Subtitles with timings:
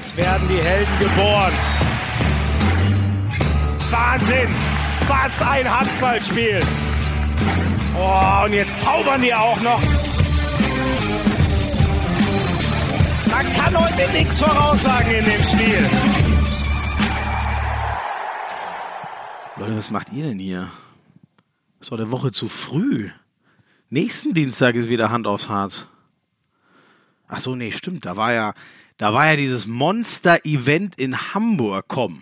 [0.00, 1.52] Jetzt werden die Helden geboren.
[3.90, 4.48] Wahnsinn!
[5.06, 6.60] Was ein Handballspiel!
[7.94, 9.82] Oh, und jetzt zaubern die auch noch.
[13.30, 15.90] Man kann heute nichts voraussagen in dem Spiel.
[19.56, 20.70] Leute, was macht ihr denn hier?
[21.78, 23.10] Ist doch eine Woche zu früh.
[23.90, 25.86] Nächsten Dienstag ist wieder Hand aufs Harz.
[27.28, 28.06] Ach so, nee, stimmt.
[28.06, 28.54] Da war ja,
[29.00, 31.86] da war ja dieses Monster-Event in Hamburg.
[31.88, 32.20] Komm,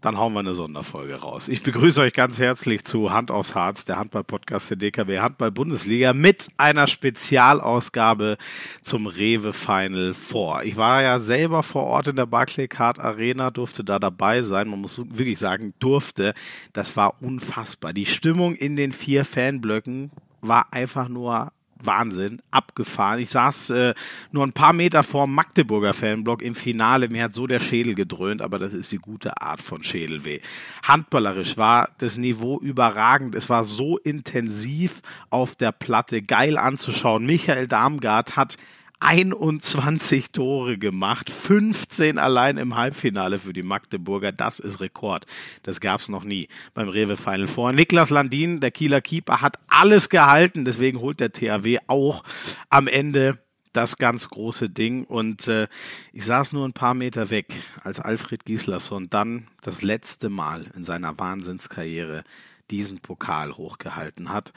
[0.00, 1.48] dann hauen wir eine Sonderfolge raus.
[1.48, 6.50] Ich begrüße euch ganz herzlich zu Hand aufs Harz, der Handball-Podcast der DKW Handball-Bundesliga mit
[6.56, 8.36] einer Spezialausgabe
[8.80, 10.62] zum Rewe Final Four.
[10.62, 14.68] Ich war ja selber vor Ort in der Barclaycard Arena, durfte da dabei sein.
[14.68, 16.32] Man muss wirklich sagen, durfte.
[16.72, 17.92] Das war unfassbar.
[17.92, 21.50] Die Stimmung in den vier Fanblöcken war einfach nur
[21.86, 23.20] Wahnsinn, abgefahren.
[23.20, 23.94] Ich saß äh,
[24.32, 27.08] nur ein paar Meter vor dem Magdeburger Fanblock im Finale.
[27.08, 30.40] Mir hat so der Schädel gedröhnt, aber das ist die gute Art von Schädelweh.
[30.82, 33.34] Handballerisch war das Niveau überragend.
[33.34, 37.26] Es war so intensiv auf der Platte, geil anzuschauen.
[37.26, 38.56] Michael Darmgard hat
[39.04, 44.32] 21 Tore gemacht, 15 allein im Halbfinale für die Magdeburger.
[44.32, 45.26] Das ist Rekord.
[45.62, 47.72] Das gab es noch nie beim Rewe Final Four.
[47.72, 50.64] Niklas Landin, der Kieler Keeper, hat alles gehalten.
[50.64, 52.24] Deswegen holt der THW auch
[52.70, 53.38] am Ende
[53.74, 55.04] das ganz große Ding.
[55.04, 55.68] Und äh,
[56.14, 60.82] ich saß nur ein paar Meter weg, als Alfred Gislason dann das letzte Mal in
[60.82, 62.24] seiner Wahnsinnskarriere
[62.70, 64.54] diesen Pokal hochgehalten hat.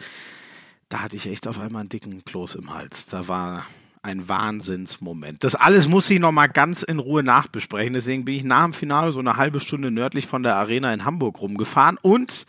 [0.88, 3.08] Da hatte ich echt auf einmal einen dicken Kloß im Hals.
[3.08, 3.66] Da war
[4.08, 5.44] ein Wahnsinnsmoment.
[5.44, 7.94] Das alles muss ich noch mal ganz in Ruhe nachbesprechen.
[7.94, 11.06] Deswegen bin ich nach dem Finale so eine halbe Stunde nördlich von der Arena in
[11.06, 12.48] Hamburg rumgefahren und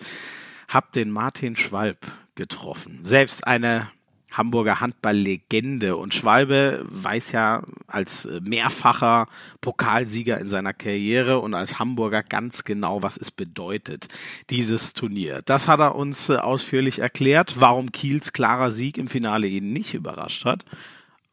[0.69, 1.99] habe den Martin Schwalb
[2.37, 3.01] getroffen.
[3.03, 3.89] Selbst eine
[4.31, 5.97] Hamburger Handballlegende.
[5.97, 9.27] Und Schwalbe weiß ja als mehrfacher
[9.61, 14.07] Pokalsieger in seiner Karriere und als Hamburger ganz genau, was es bedeutet,
[14.51, 15.43] dieses Turnier.
[15.45, 20.45] Das hat er uns ausführlich erklärt, warum Kiels klarer Sieg im Finale ihn nicht überrascht
[20.45, 20.65] hat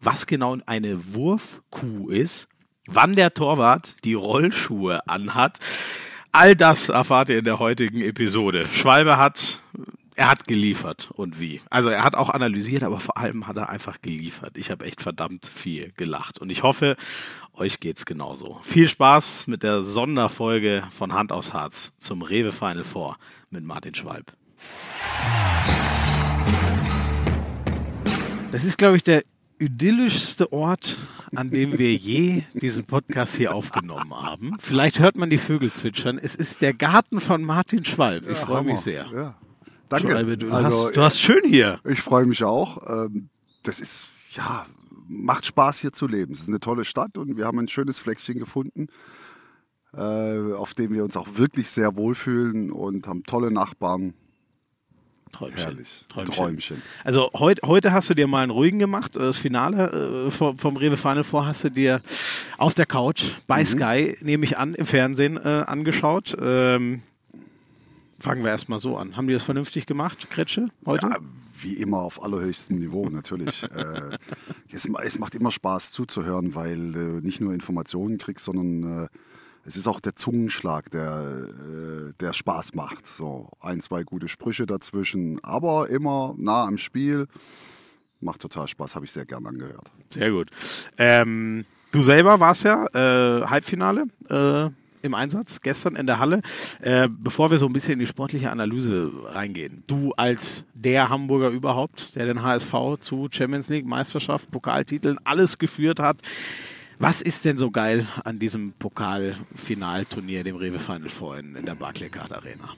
[0.06, 2.48] was genau eine Wurfkuh ist,
[2.88, 5.60] wann der Torwart die Rollschuhe anhat.
[6.32, 8.68] All das erfahrt ihr in der heutigen Episode.
[8.68, 9.62] Schwalbe hat,
[10.16, 11.62] er hat geliefert und wie.
[11.70, 14.58] Also er hat auch analysiert, aber vor allem hat er einfach geliefert.
[14.58, 16.98] Ich habe echt verdammt viel gelacht und ich hoffe,
[17.54, 18.60] euch geht's genauso.
[18.64, 23.18] Viel Spaß mit der Sonderfolge von Hand aus Harz zum Rewe Final Four
[23.50, 24.34] mit Martin Schwalb.
[28.52, 29.24] Das ist, glaube ich, der
[29.60, 30.98] idyllischste Ort,
[31.36, 34.58] an dem wir je diesen Podcast hier aufgenommen haben.
[34.60, 36.18] Vielleicht hört man die Vögel zwitschern.
[36.18, 38.30] Es ist der Garten von Martin Schwalb.
[38.30, 39.06] Ich ja, freue mich sehr.
[39.14, 39.36] Ja.
[39.90, 40.10] Danke.
[40.10, 41.80] Schwalbe, du, also, hast, du hast schön hier.
[41.86, 43.06] Ich freue mich auch.
[43.06, 43.30] Ähm,
[43.64, 44.66] das ist, ja,
[45.08, 46.34] macht Spaß hier zu leben.
[46.34, 48.88] Es ist eine tolle Stadt und wir haben ein schönes Fleckchen gefunden,
[49.94, 54.14] äh, auf dem wir uns auch wirklich sehr wohlfühlen und haben tolle Nachbarn.
[55.36, 55.58] Träumchen.
[55.58, 56.06] Herrlich.
[56.08, 56.34] Träumchen.
[56.34, 56.82] Träumchen.
[57.04, 59.18] Also heut, heute hast du dir mal einen ruhigen gemacht.
[59.18, 62.02] Das Finale äh, vom, vom Rewe Final vor hast du dir
[62.58, 63.68] auf der Couch bei mhm.
[63.68, 66.38] Sky, nehme ich an, im Fernsehen äh, angeschaut.
[66.40, 67.02] Ähm,
[68.18, 69.18] fangen wir erstmal so an.
[69.18, 71.08] Haben die das vernünftig gemacht, Kretsche, heute?
[71.08, 71.18] Ja,
[71.62, 73.64] wie immer auf allerhöchstem Niveau natürlich.
[73.76, 74.18] äh,
[74.72, 79.08] es, es, macht immer Spaß zuzuhören, weil du nicht nur Informationen kriegst, sondern äh,
[79.66, 81.48] es ist auch der Zungenschlag, der,
[82.10, 83.08] äh, der Spaß macht.
[83.08, 87.28] So ein, zwei gute Sprüche dazwischen, aber immer nah am Spiel.
[88.22, 89.92] Macht total Spaß, habe ich sehr gern angehört.
[90.10, 90.50] Sehr gut.
[90.98, 94.70] Ähm, du selber warst ja äh, Halbfinale äh,
[95.02, 96.42] im Einsatz gestern in der Halle.
[96.82, 101.50] Äh, bevor wir so ein bisschen in die sportliche Analyse reingehen, du als der Hamburger
[101.50, 106.22] überhaupt, der den HSV zu Champions League, Meisterschaft, Pokaltiteln, alles geführt hat.
[106.98, 111.76] Was ist denn so geil an diesem Pokalfinalturnier, dem Rewe Final Four in, in der
[111.76, 112.74] Barclaycard Arena?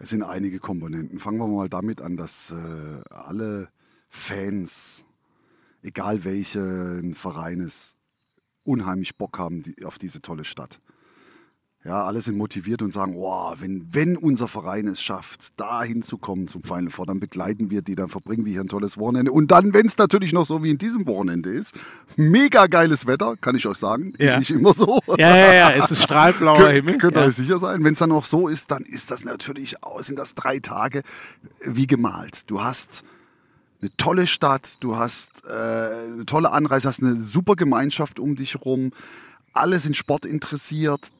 [0.00, 1.20] Es sind einige Komponenten.
[1.20, 3.68] Fangen wir mal damit an, dass äh, alle
[4.08, 5.04] Fans,
[5.82, 7.94] egal welchen Vereines,
[8.64, 10.80] unheimlich Bock haben die, auf diese tolle Stadt.
[11.84, 16.46] Ja, alle sind motiviert und sagen, oh, wenn, wenn unser Verein es schafft, da hinzukommen
[16.46, 19.32] zum Final Four, dann begleiten wir die, dann verbringen wir hier ein tolles Wochenende.
[19.32, 21.74] Und dann, wenn es natürlich noch so wie in diesem Wochenende ist,
[22.16, 24.12] mega geiles Wetter, kann ich euch sagen.
[24.18, 24.34] Ja.
[24.34, 25.00] Ist nicht immer so.
[25.18, 26.98] Ja, ja, ja, es ist strahlblauer Himmel.
[26.98, 27.82] Könnt ihr euch sicher sein.
[27.82, 31.02] Wenn es dann noch so ist, dann ist das natürlich, sind das drei Tage
[31.64, 32.48] wie gemalt.
[32.48, 33.02] Du hast
[33.80, 38.54] eine tolle Stadt, du hast äh, eine tolle Anreise, hast eine super Gemeinschaft um dich
[38.54, 38.92] herum.
[39.52, 41.10] Alle sind Sport interessiert.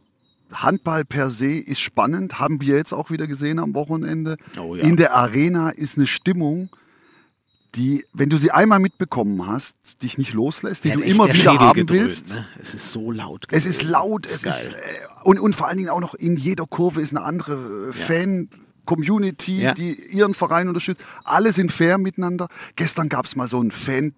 [0.52, 4.36] Handball per se ist spannend, haben wir jetzt auch wieder gesehen am Wochenende.
[4.60, 4.82] Oh ja.
[4.84, 6.68] In der Arena ist eine Stimmung,
[7.74, 11.34] die, wenn du sie einmal mitbekommen hast, dich nicht loslässt, die Werden du immer der
[11.36, 12.28] wieder Schädel haben gedröhnt, willst.
[12.34, 12.46] Ne?
[12.60, 13.46] Es ist so laut.
[13.50, 14.52] Es ist laut, es geil.
[14.54, 17.92] ist, äh, und, und vor allen Dingen auch noch in jeder Kurve ist eine andere
[17.94, 18.06] äh, Ja.
[18.06, 19.72] Fan-Community, Ja.
[19.74, 21.00] die ihren Verein unterstützt.
[21.24, 22.48] Alle sind fair miteinander.
[22.76, 24.14] Gestern gab es mal so ein Fan-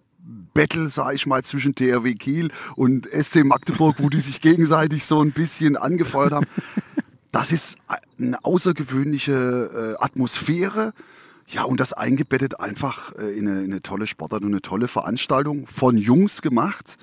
[0.55, 5.21] Battle, sag ich mal, zwischen THW Kiel und SC Magdeburg, wo die sich gegenseitig so
[5.21, 6.47] ein bisschen angefeuert haben.
[7.33, 7.77] Das ist
[8.19, 10.93] eine außergewöhnliche äh, Atmosphäre.
[11.49, 14.89] Ja, und das eingebettet einfach äh, in, eine, in eine tolle Sportart und eine tolle
[14.89, 16.97] Veranstaltung von Jungs gemacht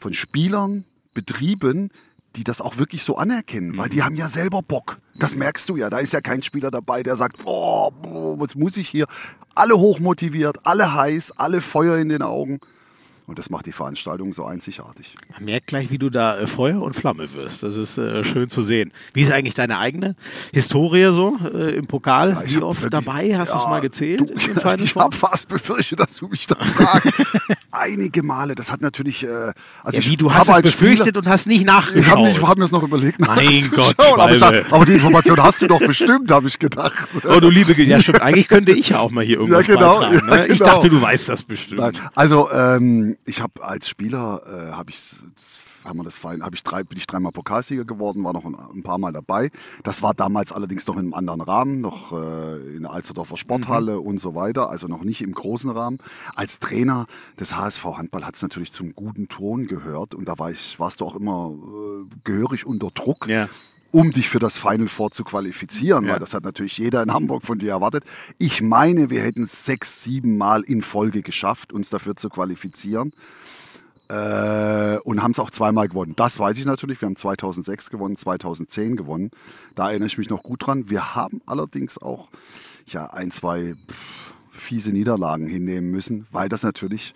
[0.00, 0.84] von Spielern
[1.14, 1.90] betrieben,
[2.36, 4.98] die das auch wirklich so anerkennen, weil die haben ja selber Bock.
[5.16, 5.90] Das merkst du ja.
[5.90, 9.06] Da ist ja kein Spieler dabei, der sagt, oh, boah, was muss ich hier?
[9.54, 12.60] Alle hochmotiviert, alle heiß, alle Feuer in den Augen.
[13.30, 15.14] Und das macht die Veranstaltung so einzigartig.
[15.32, 17.62] Man merkt gleich, wie du da äh, Feuer und Flamme wirst.
[17.62, 18.90] Das ist äh, schön zu sehen.
[19.14, 20.16] Wie ist eigentlich deine eigene
[20.52, 22.42] Historie so äh, im Pokal?
[22.44, 23.38] Ich wie oft wirklich- dabei?
[23.38, 24.30] Hast du es Ja, mal gezählt?
[24.30, 24.34] Du,
[24.84, 27.12] ich habe fast befürchtet, dass du mich da fragst.
[27.70, 28.56] Einige Male.
[28.56, 29.22] Das hat natürlich.
[29.22, 29.52] Äh, also
[29.92, 32.16] ja, ich wie, du hast es befürchtet Spieler- und hast nicht Ich nachgeschaut.
[32.18, 33.20] habe hab mir das noch überlegt.
[33.20, 36.94] Mein Gott, aber, ich dachte, aber die Information hast du doch bestimmt, habe ich gedacht.
[37.24, 38.22] Oh, du liebe Gil- ja stimmt.
[38.22, 40.26] Eigentlich könnte ich ja auch mal hier irgendwas Ja, genau, beitragen.
[40.26, 40.36] Ne?
[40.36, 40.64] ja, Ich genau.
[40.64, 41.80] dachte, du weißt das bestimmt.
[41.80, 44.98] Nein, also ähm, ich habe als Spieler äh, habe ich
[45.84, 48.54] haben wir das Verein, habe ich drei, bin ich dreimal Pokalsieger geworden, war noch ein,
[48.54, 49.50] ein paar Mal dabei.
[49.82, 54.00] Das war damals allerdings noch in einem anderen Rahmen, noch äh, in der Alsterdorfer Sporthalle
[54.00, 55.98] und so weiter, also noch nicht im großen Rahmen.
[56.34, 57.06] Als Trainer
[57.38, 61.00] des HSV Handball hat es natürlich zum guten Ton gehört und da war ich, warst
[61.00, 63.48] du auch immer äh, gehörig unter Druck Ja.
[63.92, 66.12] Um dich für das Final Four zu qualifizieren, Ja.
[66.12, 68.04] weil das hat natürlich jeder in Hamburg von dir erwartet.
[68.38, 73.12] Ich meine, wir hätten es sechs, sieben Mal in Folge geschafft, uns dafür zu qualifizieren.
[74.08, 76.14] Äh, und haben es auch zweimal gewonnen.
[76.16, 77.00] Das weiß ich natürlich.
[77.00, 79.30] Wir haben 2006 gewonnen, 2010 gewonnen.
[79.76, 80.90] Da erinnere ich mich noch gut dran.
[80.90, 82.28] Wir haben allerdings auch
[82.86, 83.74] ja, ein, zwei
[84.50, 87.14] fiese Niederlagen hinnehmen müssen, weil das natürlich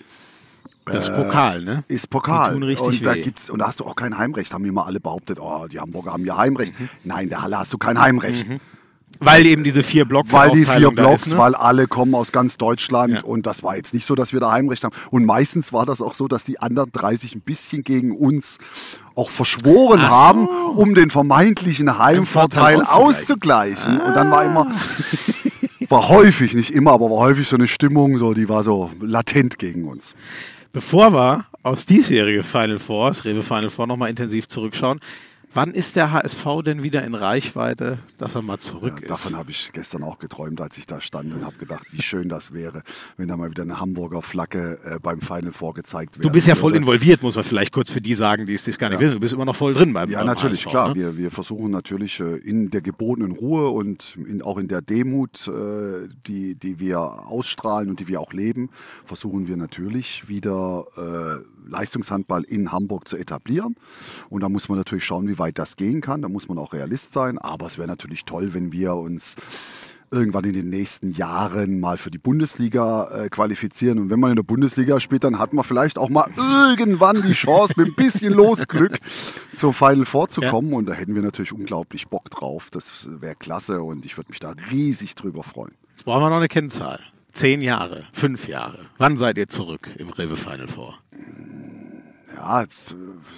[0.86, 1.84] Das Pokal, ne?
[1.88, 2.48] ist Pokal.
[2.48, 3.22] Die tun richtig und, da weh.
[3.22, 4.52] gibt's, und da hast du auch kein Heimrecht.
[4.52, 6.78] Haben immer alle behauptet, oh, die Hamburger haben ja Heimrecht.
[6.78, 6.88] Mhm.
[7.04, 8.46] Nein, der Halle hast du kein Heimrecht.
[9.20, 11.38] Weil eben diese vier Block Weil die vier Blocks, ist, ne?
[11.38, 13.22] weil alle kommen aus ganz Deutschland Ja.
[13.22, 14.94] und das war jetzt nicht so, dass wir da Heimrecht haben.
[15.10, 18.58] Und meistens war das auch so, dass die anderen 30 ein bisschen gegen uns
[19.14, 20.08] auch verschworen so.
[20.08, 24.00] haben, um den vermeintlichen Heimvorteil Vorteil auszugleichen.
[24.00, 24.66] Und dann war immer,
[25.88, 29.58] war häufig, nicht immer, aber war häufig so eine Stimmung, so, die war so latent
[29.58, 30.14] gegen uns.
[30.74, 34.98] Bevor wir aufs diesjährige Final Four, das Rewe Final Four, nochmal intensiv zurückschauen,
[35.54, 39.10] wann ist der HSV denn wieder in Reichweite, dass er mal zurück Ja, ist?
[39.10, 42.28] davon habe ich gestern auch geträumt, als ich da stand und habe gedacht, wie schön
[42.28, 42.82] das wäre,
[43.16, 46.24] wenn da mal wieder eine Hamburger Flagge äh, beim Final vorgezeigt wird.
[46.24, 48.88] Du bist ja voll involviert, muss man vielleicht kurz für die sagen, die es gar
[48.90, 49.14] nicht wissen.
[49.14, 50.88] Du bist immer noch voll drin beim Ja, beim natürlich, HSV, klar.
[50.88, 50.94] Ne?
[50.94, 55.48] Wir, wir versuchen natürlich äh, in der gebotenen Ruhe und in, auch in der Demut,
[55.48, 58.70] äh, die, die wir ausstrahlen und die wir auch leben,
[59.04, 63.76] versuchen wir natürlich wieder äh, Leistungshandball in Hamburg zu etablieren.
[64.28, 66.22] Und da muss man natürlich schauen, wie weit das gehen kann.
[66.22, 67.38] Da muss man auch Realist sein.
[67.38, 69.36] Aber es wäre natürlich toll, wenn wir uns
[70.10, 73.98] irgendwann in den nächsten Jahren mal für die Bundesliga äh, qualifizieren.
[73.98, 77.32] Und wenn man in der Bundesliga spielt, dann hat man vielleicht auch mal irgendwann die
[77.32, 78.98] Chance, mit ein bisschen Losglück
[79.56, 80.72] zum Final vorzukommen.
[80.72, 82.68] Und da hätten wir natürlich unglaublich Bock drauf.
[82.70, 85.72] Das wäre klasse und ich würde mich da riesig drüber freuen.
[85.90, 87.00] Jetzt brauchen wir noch eine Kennzahl.
[87.34, 88.78] Zehn Jahre, fünf Jahre.
[88.98, 90.98] Wann seid ihr zurück im Rewe Final Four?
[92.36, 92.64] Ja,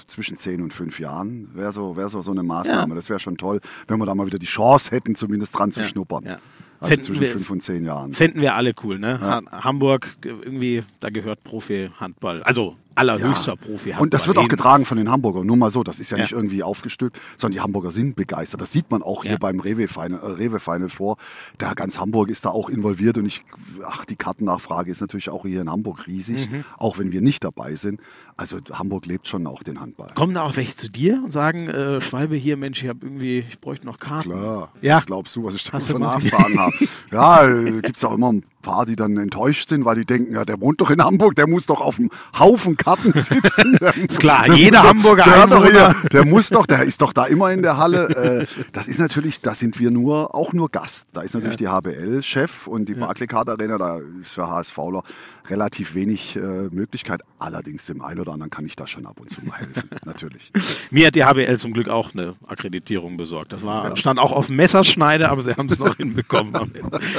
[0.06, 2.88] zwischen 10 und 5 Jahren wäre so, wär so, so eine Maßnahme.
[2.90, 2.94] Ja.
[2.94, 5.80] Das wäre schon toll, wenn wir da mal wieder die Chance hätten, zumindest dran zu
[5.80, 6.24] Ja, schnuppern.
[6.24, 6.38] ja.
[6.80, 8.12] Also Fänden zwischen wir- 5 und 10 Jahren.
[8.14, 9.20] Fänden wir alle cool, ne?
[9.20, 12.42] Ha- Hamburg, ge- irgendwie, da gehört Profi-Handball.
[12.42, 14.02] Also allerhöchster Profi-Handball.
[14.02, 15.46] Und das wird auch getragen von den Hamburgern.
[15.46, 16.24] Nur mal so, das ist ja, Ja.
[16.24, 18.60] nicht irgendwie aufgestülpt, sondern die Hamburger sind begeistert.
[18.60, 19.38] Das sieht man auch hier Ja.
[19.38, 21.16] beim Rewe Final, äh, Rewe Final vor.
[21.58, 23.42] Da ganz Hamburg ist da auch involviert und ich,
[23.84, 26.64] ach, die Kartennachfrage ist natürlich auch hier in Hamburg riesig, Mhm.
[26.78, 28.00] auch wenn wir nicht dabei sind.
[28.38, 30.10] Also Hamburg lebt schon auch den Handball.
[30.14, 33.38] Kommen da auch welche zu dir und sagen, äh, Schwalbe hier, Mensch, ich habe irgendwie,
[33.48, 34.30] ich bräuchte noch Karten.
[34.30, 34.98] Klar, Ja.
[34.98, 36.74] was glaubst du, was ich da für Nachfragen habe?
[37.10, 40.34] Ja, äh, gibt es auch immer ein paar, die dann enttäuscht sind, weil die denken,
[40.34, 43.78] ja, der wohnt doch in Hamburg, der muss doch auf einem Haufen Karten sitzen.
[43.80, 47.00] Der Ist klar, der jeder Hamburger der, doch Einwohner- hier, der muss doch, der ist
[47.00, 48.08] doch da immer in der Halle.
[48.42, 51.06] Äh, das ist natürlich, da sind wir nur, auch nur Gast.
[51.14, 55.04] Da ist natürlich die HBL-Chef und die Barclaycard Arena, da ist für HSVler
[55.48, 56.40] relativ wenig äh,
[56.70, 57.22] Möglichkeit.
[57.38, 60.52] Allerdings dem einen oder anderen kann ich da schon ab und zu mal helfen, natürlich.
[60.90, 63.52] Mir hat die HBL zum Glück auch eine Akkreditierung besorgt.
[63.52, 66.54] Das war, stand auch auf dem Messerschneide, aber sie haben es noch hinbekommen.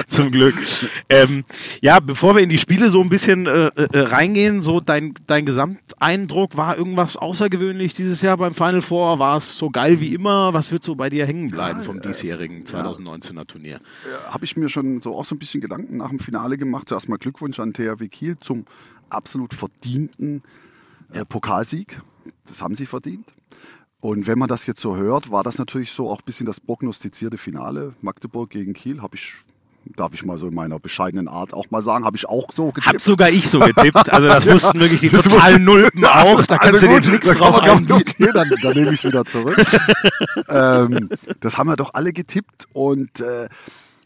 [0.07, 0.55] zum Glück.
[1.09, 1.45] Ähm,
[1.81, 5.45] ja, bevor wir in die Spiele so ein bisschen äh, äh, reingehen, so dein, dein
[5.45, 9.19] Gesamteindruck, war irgendwas außergewöhnlich dieses Jahr beim Final Four?
[9.19, 10.53] War es so geil wie immer?
[10.53, 13.79] Was wird so bei dir hängen bleiben vom diesjährigen 2019er Turnier?
[14.29, 16.89] habe ich mir schon so auch so ein bisschen Gedanken nach dem Finale gemacht.
[16.89, 18.65] Zuerst mal Glückwunsch an THW Kiel zum
[19.09, 20.43] absolut verdienten
[21.13, 22.01] äh, Pokalsieg.
[22.47, 23.33] Das haben sie verdient.
[23.99, 26.59] Und wenn man das jetzt so hört, war das natürlich so auch ein bisschen das
[26.59, 27.93] prognostizierte Finale.
[28.01, 29.33] Magdeburg gegen Kiel habe ich,
[29.95, 32.67] darf ich mal so in meiner bescheidenen Art auch mal sagen, habe ich auch so
[32.67, 32.85] getippt.
[32.85, 34.13] Hab sogar ich so getippt.
[34.13, 36.45] Also das wussten wirklich die totalen Nulpen auch.
[36.45, 37.93] Da kannst Also du jetzt nichts drauf einbieten.
[37.93, 39.57] Okay, dann, dann nehme ich es wieder zurück.
[40.49, 41.09] ähm,
[41.39, 43.49] das haben wir doch alle getippt und äh,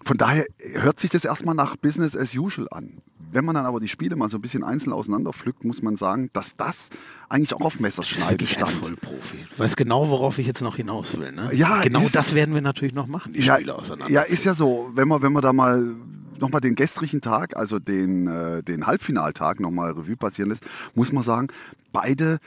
[0.03, 3.01] von daher hört sich das erstmal nach Business as usual an.
[3.31, 6.29] Wenn man dann aber die Spiele mal so ein bisschen einzeln auseinanderpflückt, muss man sagen,
[6.33, 6.89] dass das
[7.29, 8.83] eigentlich auch auf Messerschneide Wirklich ein stand.
[8.85, 9.45] Vollprofi.
[9.49, 11.31] Du weißt genau, worauf ich jetzt noch hinaus will.
[11.31, 11.49] Ne?
[11.53, 14.11] Ja, genau ist- das werden wir natürlich noch machen, die Ja, Spiele auseinander.
[14.13, 15.95] ja, ist ja so, wenn man, wenn man da mal
[16.39, 20.63] nochmal den gestrigen Tag, also den, äh, den Halbfinaltag nochmal Revue passieren lässt,
[20.95, 21.47] muss man sagen,
[21.93, 22.39] beide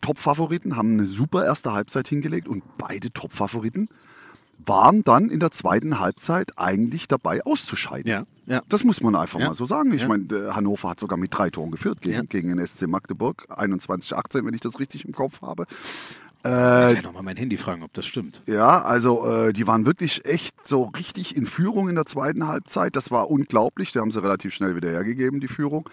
[0.00, 3.88] Top-Favoriten haben eine super erste Halbzeit hingelegt und beide Top-Favoriten
[4.66, 8.10] waren dann in der zweiten Halbzeit eigentlich dabei auszuscheiden.
[8.10, 8.62] Ja, ja.
[8.68, 9.48] Das muss man einfach Ja.
[9.48, 9.92] mal so sagen.
[9.94, 10.08] Ich Ja.
[10.08, 14.54] meine, Hannover hat sogar mit drei Toren geführt gegen, gegen den SC Magdeburg, 21-18, wenn
[14.54, 15.66] ich das richtig im Kopf habe.
[16.46, 18.42] Ich werde nochmal mein Handy fragen, ob das stimmt.
[18.44, 22.96] Ja, also äh, die waren wirklich echt so richtig in Führung in der zweiten Halbzeit.
[22.96, 23.92] Das war unglaublich.
[23.92, 25.88] Die haben sie relativ schnell wieder hergegeben, die Führung.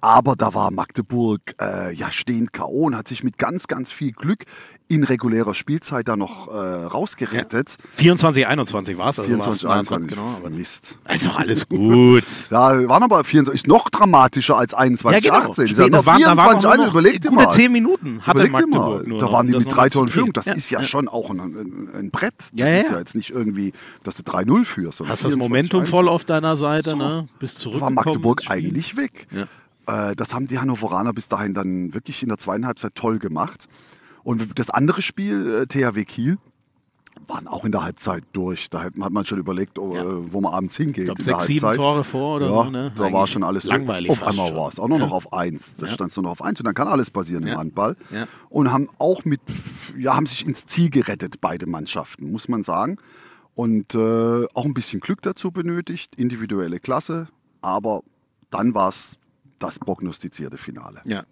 [0.00, 2.84] Aber da war Magdeburg äh, ja stehend K.O.
[2.86, 4.44] und hat sich mit ganz, ganz viel Glück
[4.88, 6.52] in regulärer Spielzeit da noch äh,
[6.84, 7.76] rausgerettet.
[7.96, 9.18] 24, 21 war es.
[9.18, 9.88] Also 24, war's nah 21.
[9.88, 10.96] dran, Genau, aber Mist.
[11.12, 12.22] ist doch alles gut.
[12.50, 15.64] Ja, waren aber 24, ist noch dramatischer als 21, 18.
[15.66, 17.50] Die Spät, hatten das noch waren, da waren 24 noch überleg gute mal.
[17.50, 19.90] 10 Minuten hatte Überleg Magdeburg mal, nur da waren die das mit noch drei mal
[19.90, 20.32] zu Toren in Führung.
[20.34, 20.86] Das Ja, ist ja, ja.
[20.86, 22.34] schon auch ein, ein, ein Brett.
[22.38, 22.92] Das Ja, ist ja.
[22.92, 23.72] ja jetzt nicht irgendwie,
[24.04, 25.00] dass du 3-0 führst.
[25.00, 25.90] Hast das 24, Momentum 1.
[25.90, 26.96] voll auf deiner Seite, So.
[26.96, 27.26] ne?
[27.40, 27.94] Bist war zurückgekommen.
[27.96, 29.26] Magdeburg eigentlich weg.
[29.32, 29.46] Ja.
[29.86, 33.68] Äh, das haben die Hannoveraner bis dahin dann wirklich in der zweiten Halbzeit toll gemacht.
[34.22, 36.38] Und das andere Spiel, äh, THW Kiel,
[37.28, 38.68] waren auch in der Halbzeit durch.
[38.70, 40.02] Da hat, man schon überlegt, oh, Ja.
[40.02, 40.98] äh, wo man abends hingeht.
[40.98, 41.72] Ich glaube, sechs, sieben.
[41.74, 42.64] Tore vor oder ja, so.
[42.70, 42.92] Ne?
[42.94, 44.10] Da war schon alles langweilig.
[44.10, 45.76] Auf einmal war es auch nur noch auf eins.
[45.76, 47.56] Da stand es nur noch auf eins und dann kann alles passieren im Ja.
[47.56, 47.96] Handball.
[48.10, 48.26] Ja.
[48.50, 49.40] Und haben auch mit,
[49.96, 52.98] ja, haben sich ins Ziel gerettet, beide Mannschaften, muss man sagen.
[53.54, 57.28] Und äh, auch ein bisschen Glück dazu benötigt, individuelle Klasse,
[57.62, 58.02] aber
[58.50, 59.16] dann war es
[59.58, 61.00] das prognostizierte Finale.
[61.04, 61.24] Ja.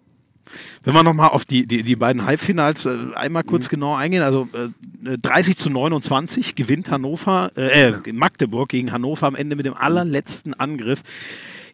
[0.83, 3.47] Wenn wir nochmal auf die, die, die beiden Halbfinals äh, einmal Mhm.
[3.47, 9.27] kurz genau eingehen, also äh, 30 zu 29 gewinnt Hannover, äh, äh, Magdeburg gegen Hannover
[9.27, 11.01] am Ende mit dem allerletzten Angriff.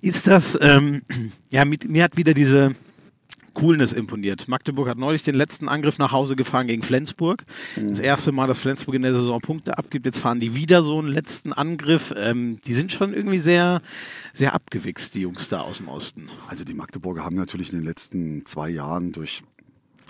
[0.01, 1.01] Ist das, ähm,
[1.49, 2.75] ja, mit, mir hat wieder diese
[3.53, 4.47] Coolness imponiert.
[4.47, 7.43] Magdeburg hat neulich den letzten Angriff nach Hause gefahren gegen Flensburg.
[7.75, 10.05] Das erste Mal, dass Flensburg in der Saison Punkte abgibt.
[10.05, 12.13] Jetzt fahren die wieder so einen letzten Angriff.
[12.15, 13.81] Ähm, die sind schon irgendwie sehr,
[14.33, 16.29] sehr abgewichst, die Jungs da aus dem Osten.
[16.47, 19.43] Also die Magdeburger haben natürlich in den letzten zwei Jahren durch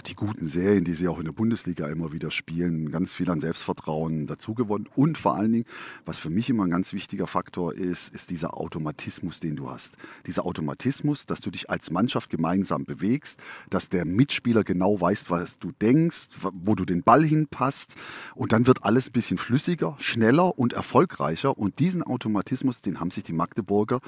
[0.02, 3.42] die guten Serien, die sie auch in der Bundesliga immer wieder spielen, ganz viel an
[3.42, 4.88] Selbstvertrauen dazugewonnen.
[4.96, 5.66] Und vor allen Dingen,
[6.06, 9.96] was für mich immer ein ganz wichtiger Faktor ist, ist dieser Automatismus, den du hast.
[10.26, 13.40] Dieser Automatismus, dass du dich als Mannschaft gemeinsam bewegst,
[13.70, 17.96] dass der Mitspieler genau weiß, was du denkst, wo du den Ball hinpasst.
[18.36, 21.58] Und dann wird alles ein bisschen flüssiger, schneller und erfolgreicher.
[21.58, 24.00] Und diesen Automatismus, den haben sich die Magdeburger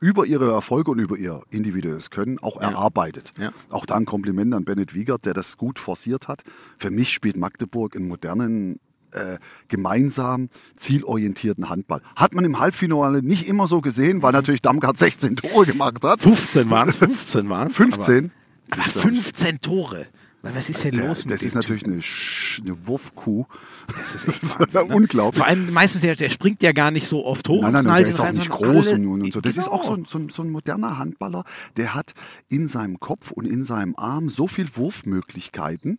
[0.00, 3.32] über ihre Erfolge und über ihr individuelles Können auch erarbeitet.
[3.38, 3.52] Ja.
[3.70, 6.42] Auch da ein Kompliment an Bennett Wiegert, der das gut forciert hat.
[6.76, 8.80] Für mich spielt Magdeburg einen modernen,
[9.12, 9.38] äh,
[9.68, 12.02] gemeinsam zielorientierten Handball.
[12.14, 16.22] Hat man im Halbfinale nicht immer so gesehen, weil natürlich Damgard 16 Tore gemacht hat.
[16.22, 17.76] 15 waren es, 15 waren es.
[17.76, 18.30] 15.
[18.70, 20.06] Aber, aber 15 Tore.
[20.42, 23.46] Was ist denn Der, los mit das dem ist natürlich eine, Sch- eine Wurfkuh.
[23.88, 24.84] Das ist echt Das ist ne?
[24.84, 25.38] unglaublich.
[25.38, 27.62] Vor allem meistens, der, der springt ja gar nicht so oft hoch.
[27.62, 29.40] Nein, nein, nein, der ist auch nicht groß und, und so.
[29.40, 30.02] Das ist auch so Genau.
[30.02, 31.44] ein, so, ein, so ein moderner Handballer,
[31.76, 32.12] der hat
[32.48, 35.98] in seinem Kopf und in seinem Arm so viel Wurfmöglichkeiten,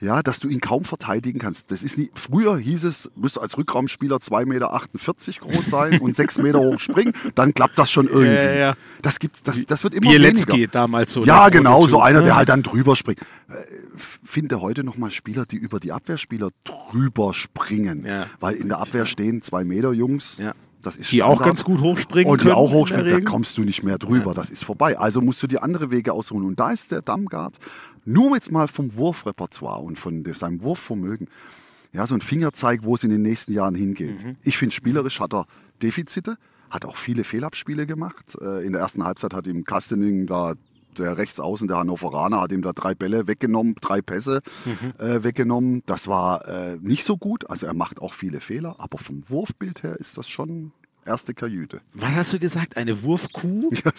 [0.00, 1.70] ja, dass du ihn kaum verteidigen kannst.
[1.70, 4.80] Das ist nie, früher hieß es, musst du als Rückraumspieler 2,48 Meter
[5.40, 8.26] groß sein und 6 Meter hoch springen, dann klappt das schon irgendwie.
[8.26, 8.74] Ja, ja, ja.
[9.02, 10.68] Das, gibt's, das, das wird immer Bielecki weniger.
[10.70, 11.24] damals so.
[11.24, 12.26] Ja, genau, so einer, ne?
[12.26, 13.20] der halt dann drüber springt.
[13.48, 13.54] Äh,
[14.24, 18.04] Finde heute noch mal Spieler, die über die Abwehrspieler drüber springen.
[18.06, 18.26] Ja.
[18.40, 20.36] Weil in der Abwehr stehen zwei Meter Jungs.
[20.38, 20.54] Ja.
[20.82, 21.46] Das ist Die auch Standard.
[21.48, 24.32] ganz gut hochspringen Und die auch hochspringen, da kommst du nicht mehr drüber.
[24.34, 24.96] Das ist vorbei.
[24.98, 26.44] Also musst du dir andere Wege aussuchen.
[26.44, 27.54] Und da ist der Damgard
[28.04, 31.28] nur jetzt mal vom Wurfrepertoire und von seinem Wurfvermögen.
[31.92, 34.24] Ja, so ein Fingerzeig, wo es in den nächsten Jahren hingeht.
[34.24, 34.36] Mhm.
[34.42, 35.46] Ich finde, spielerisch hat er
[35.82, 36.36] Defizite,
[36.70, 38.36] hat auch viele Fehlabspiele gemacht.
[38.40, 40.54] Äh, In der ersten Halbzeit hat ihm Kastening da
[40.98, 44.92] der Rechtsaußen, der Hannoveraner, hat ihm da drei Bälle weggenommen, drei Pässe Mhm.
[45.04, 45.82] äh, weggenommen.
[45.86, 47.48] Das war äh, nicht so gut.
[47.50, 50.72] Also er macht auch viele Fehler, aber vom Wurfbild her ist das schon
[51.08, 51.80] erste Kajüte.
[51.94, 52.76] Was hast du gesagt?
[52.76, 53.70] Eine Wurfkuh?
[53.84, 53.90] Ja,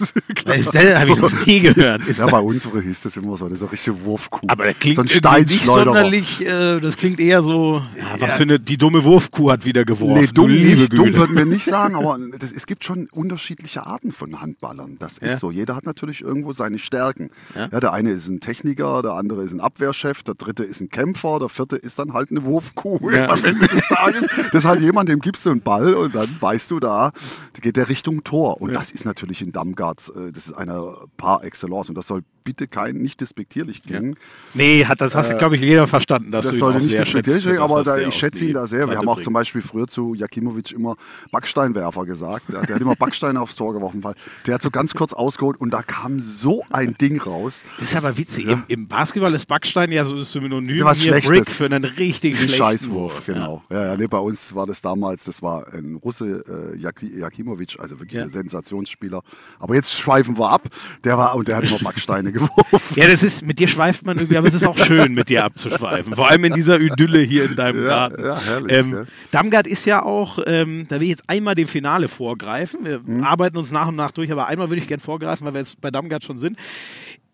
[0.55, 2.05] Das, das habe ich noch nie gehört.
[2.07, 4.47] Ist ja, bei uns hieß das immer so, das ist eine richtige Wurfkuh.
[4.47, 8.43] aber das klingt so ein nicht sonderlich, äh, das klingt eher so, ja, was für
[8.43, 10.21] eine, die dumme Wurfkuh hat wieder geworfen.
[10.21, 13.07] Nee, dumm, du liebe nicht, dumm würden wir nicht sagen, aber das, es gibt schon
[13.11, 14.97] unterschiedliche Arten von Handballern.
[14.99, 15.37] Das ist Ja.
[15.39, 15.51] so.
[15.51, 17.31] Jeder hat natürlich irgendwo seine Stärken.
[17.55, 17.69] Ja.
[17.71, 17.79] Ja.
[17.79, 21.39] der eine ist ein Techniker, der andere ist ein Abwehrchef, der dritte ist ein Kämpfer,
[21.39, 23.09] der vierte ist dann halt eine Wurfkuh.
[23.11, 23.29] Ja.
[23.29, 24.23] Am Ende des Tages.
[24.51, 27.60] Das ist halt jemand, dem gibst du einen Ball und dann weißt du da, da
[27.62, 28.62] geht der Richtung Tor.
[28.62, 31.89] Und das ist natürlich in Damgard, äh, das ist eine par excellence.
[31.89, 34.15] Und das soll bitte kein, nicht despektierlich klingen.
[34.53, 37.60] Nee, hat, das hast du, glaube ich, jeder verstanden, dass Das auch nicht despektierlich klingen,
[37.60, 38.89] aber da, ich schätze die ihn da sehr.
[38.89, 39.25] Wir haben auch bringt.
[39.25, 40.96] zum Beispiel früher zu Jakimovic immer
[41.32, 42.50] Backsteinwerfer gesagt.
[42.50, 44.03] Der, der hat immer Backsteine aufs Tor geworfen.
[44.03, 44.15] Weil
[44.48, 47.63] der hat so ganz kurz ausgeholt und da kam so ein Ding raus.
[47.79, 48.48] Das ist aber witzig.
[48.48, 51.29] Im, Im Basketball ist Backstein ja so das Synonym Was hier Schlechtes.
[51.32, 53.25] Brick für einen richtig Ein schlechten Scheißwurf, Wurf.
[53.25, 53.62] genau.
[53.70, 53.89] Ja.
[53.89, 58.17] Ja, nee, bei uns war das damals, das war ein Russe, äh, Jakimovic, also wirklich
[58.17, 58.24] Ja.
[58.24, 59.22] ein Sensationsspieler.
[59.60, 60.67] Aber jetzt schweifen wir ab.
[61.03, 62.79] Der war und der hat immer Backsteine geworfen.
[62.96, 65.43] Ja, das ist, mit dir schweift man irgendwie, aber es ist auch schön, mit dir
[65.46, 66.13] abzuschweifen.
[66.15, 68.24] Vor allem in dieser Idylle hier in deinem Ja, Garten.
[68.24, 69.03] ja, herrlich, ähm, ja.
[69.31, 72.86] Damgard ist ja auch, ähm, da will ich jetzt einmal dem Finale vorgreifen.
[72.86, 73.24] Wir Mhm.
[73.24, 75.79] arbeiten uns nach und nach durch, aber einmal würde ich gerne vorgreifen, weil wir jetzt
[75.81, 76.58] bei Damgard schon sind.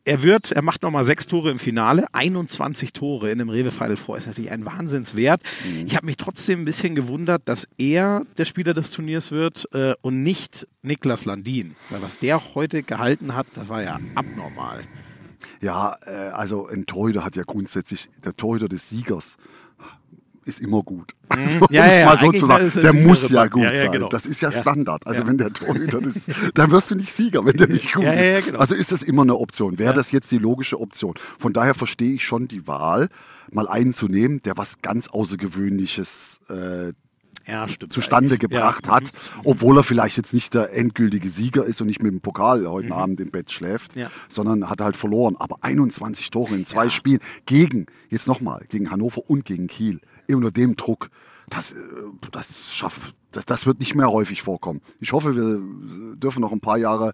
[0.07, 3.97] Er wird, er macht nochmal sechs Tore im Finale, 21 Tore in dem Rewe Final
[3.97, 4.17] Four.
[4.17, 5.41] Ist natürlich ein Wahnsinnswert.
[5.67, 5.87] Mhm.
[5.87, 9.95] Ich habe mich trotzdem ein bisschen gewundert, dass er der Spieler des Turniers wird äh,
[10.03, 11.75] und nicht Niklas Landin.
[11.89, 14.83] Weil was der heute gehalten hat, das war ja abnormal.
[15.59, 19.37] Ja, äh, also ein Torhüter hat ja grundsätzlich, der Torhüter des Siegers
[20.45, 21.11] ist immer gut.
[21.35, 23.75] Also, um Ja, es ja, mal so zu sagen, ist der muss ja gut Ja,
[23.75, 23.91] sein.
[23.91, 24.07] genau.
[24.09, 24.51] Das ist ja.
[24.51, 25.05] Standard.
[25.05, 28.45] Also wenn der Torhüter das, dann wirst du nicht Sieger, wenn der nicht gut ist.
[28.45, 28.59] genau.
[28.59, 29.77] Also ist das immer eine Option.
[29.79, 31.15] Wäre das jetzt die logische Option?
[31.39, 33.09] Von daher verstehe ich schon die Wahl,
[33.51, 36.93] mal einen zu nehmen, der was ganz Außergewöhnliches äh,
[37.51, 37.91] Ja, stimmt.
[37.93, 38.39] zustande eigentlich.
[38.39, 38.93] gebracht ja.
[38.93, 39.11] hat,
[39.43, 42.93] obwohl er vielleicht jetzt nicht der endgültige Sieger ist und nicht mit dem Pokal heute
[42.93, 44.01] Abend im Bett schläft, Mhm.
[44.03, 44.11] Ja.
[44.29, 45.35] sondern hat halt verloren.
[45.37, 50.41] Aber 21 Tore in zwei Spielen gegen, jetzt nochmal, gegen Hannover und gegen Kiel, immer
[50.41, 51.09] nur dem Druck,
[51.49, 51.75] das, äh,
[52.31, 54.81] das schafft, das, das wird nicht mehr häufig vorkommen.
[54.99, 55.59] Ich hoffe, wir
[56.17, 57.13] dürfen noch ein paar Jahre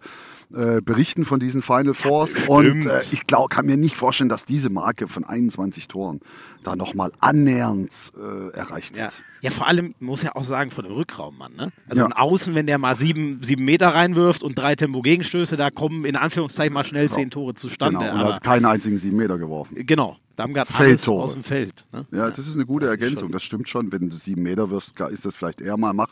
[0.54, 4.46] äh, berichten von diesen Final Fours und äh, ich glaub, kann mir nicht vorstellen, dass
[4.46, 6.20] diese Marke von 21 Toren
[6.64, 9.04] da nochmal annähernd äh, erreicht Ja.
[9.06, 9.14] wird.
[9.42, 11.54] ja, vor allem muss ja auch sagen, von dem Rückraummann.
[11.56, 11.72] Ne?
[11.88, 12.06] Also Ja.
[12.06, 16.16] von außen, wenn der mal sieben, sieben Meter reinwirft und drei Tempo-Gegenstöße, da kommen in
[16.16, 18.00] Anführungszeichen mal schnell zehn Tore zustande.
[18.00, 19.76] Genau, und aber, hat keinen einzigen sieben Meter geworfen.
[19.86, 21.24] genau, Damgard Feldtore.
[21.24, 21.86] aus dem Feld.
[21.92, 22.06] Ne?
[22.12, 23.32] Ja, das ist eine gute das Ergänzung.
[23.32, 23.92] Das stimmt schon.
[23.92, 26.11] Wenn du sieben Meter wirfst, ist das vielleicht eher mal machbar.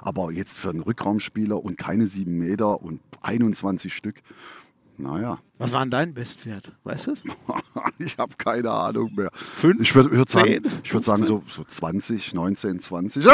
[0.00, 4.22] Aber jetzt für einen Rückraumspieler und keine sieben Meter und 21 Stück,
[4.96, 6.72] naja, Was war denn dein Bestwert?
[6.84, 7.22] Weißt du es?
[7.98, 9.30] ich habe keine Ahnung mehr.
[9.34, 9.80] Fünf?
[9.82, 13.24] Ich würde würd sagen, ich würd sagen so, so 20, 19, 20.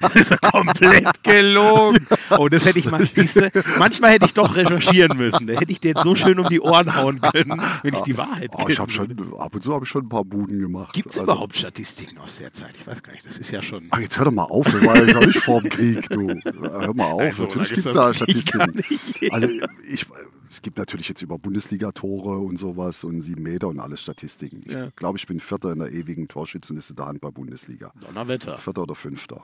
[0.00, 2.06] Das ist ja komplett gelogen.
[2.30, 3.04] Oh, das hätte ich mal.
[3.12, 5.48] Siehste, manchmal hätte ich doch recherchieren müssen.
[5.48, 8.16] Da hätte ich dir jetzt so schön um die Ohren hauen können, wenn ich die
[8.16, 10.92] Wahrheit Oh, ich schon, ab und zu habe ich schon ein paar Buden gemacht.
[10.92, 12.76] Gibt es Also- überhaupt Statistiken aus der Zeit?
[12.78, 13.26] Ich weiß gar nicht.
[13.26, 13.88] Das ist ja schon.
[13.90, 16.28] Ach, jetzt hör doch mal auf, wir waren auch nicht vor dem Krieg, du.
[16.60, 18.80] Hör mal auf, Nein, so natürlich gibt es da Statistiken.
[19.30, 19.48] Also
[19.88, 20.06] ich,
[20.54, 24.62] es gibt natürlich jetzt über Bundesliga-Tore und sowas und sieben Meter und alles Statistiken.
[24.64, 24.90] Ich Ja.
[24.94, 27.92] glaube, ich bin Vierter in der ewigen Torschützenliste der Handball-Bundesliga.
[28.00, 28.58] Donnerwetter.
[28.58, 29.42] Vierter oder Fünfter.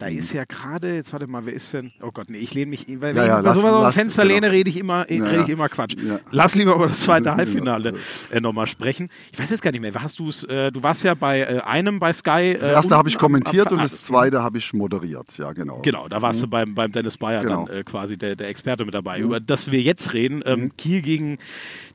[0.00, 1.92] Da ist ja gerade, jetzt warte mal, wer ist denn?
[2.02, 4.34] Oh Gott, nee, ich lehne mich, weil wenn Ja, ich ja, über sowas Fenster genau.
[4.34, 5.52] lehne, rede ich immer, Ja, rede ich ja.
[5.52, 5.94] immer Quatsch.
[6.02, 6.20] Ja.
[6.30, 7.36] Lass lieber über das zweite Genau.
[7.36, 7.94] Halbfinale
[8.30, 9.10] äh, nochmal sprechen.
[9.30, 9.92] Ich weiß es gar nicht mehr.
[9.94, 10.42] Hast du es?
[10.44, 12.54] Äh, du warst ja bei äh, einem bei Sky.
[12.58, 14.42] Das erste habe ich kommentiert und das zweite.
[14.42, 15.36] habe ich moderiert.
[15.36, 15.80] Ja, genau.
[15.82, 17.66] Genau, da warst du beim, beim Dennis Bayer Genau.
[17.66, 19.18] dann äh, quasi der, der Experte mit dabei.
[19.20, 21.36] Über das wir jetzt reden, ähm, Kiel gegen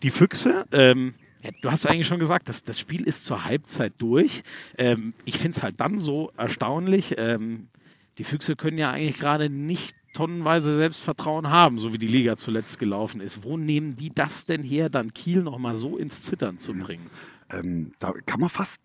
[0.04, 0.65] die Füchse.
[0.72, 4.44] Ähm, ja, du hast eigentlich schon gesagt, das, das Spiel ist zur Halbzeit durch.
[4.78, 7.15] Ähm, ich finde es halt dann so erstaunlich.
[7.18, 7.68] Ähm,
[8.17, 12.80] die Füchse können ja eigentlich gerade nicht tonnenweise Selbstvertrauen haben, so wie die Liga zuletzt
[12.80, 13.43] gelaufen ist.
[13.43, 17.10] Wo nehmen die das denn her, dann Kiel nochmal so ins Zittern zu bringen?
[17.51, 18.80] Ähm, da kann man fast,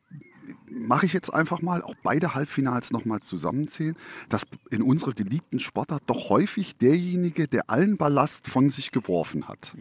[0.68, 3.96] mache ich jetzt einfach mal, auch beide Halbfinals nochmal zusammenzählen,
[4.28, 9.76] dass in unserer geliebten Sportart doch häufig derjenige, der allen Ballast von sich geworfen hat,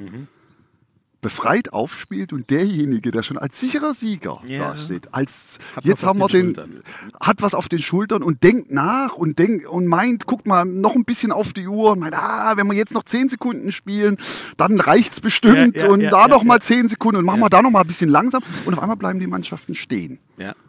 [1.21, 4.69] befreit aufspielt und derjenige, der schon als sicherer Sieger Ja.
[4.71, 6.83] dasteht, als Hat jetzt was auf haben wir den den, Schultern.
[7.19, 10.95] hat was auf den Schultern und denkt nach und denkt und meint, guckt mal noch
[10.95, 14.17] ein bisschen auf die Uhr und meint, ah, wenn wir jetzt noch zehn Sekunden spielen,
[14.57, 17.61] dann reicht's bestimmt Ja, ja, und da noch mal zehn Sekunden und machen wir da
[17.61, 20.19] noch mal ein bisschen langsam und auf einmal bleiben die Mannschaften stehen.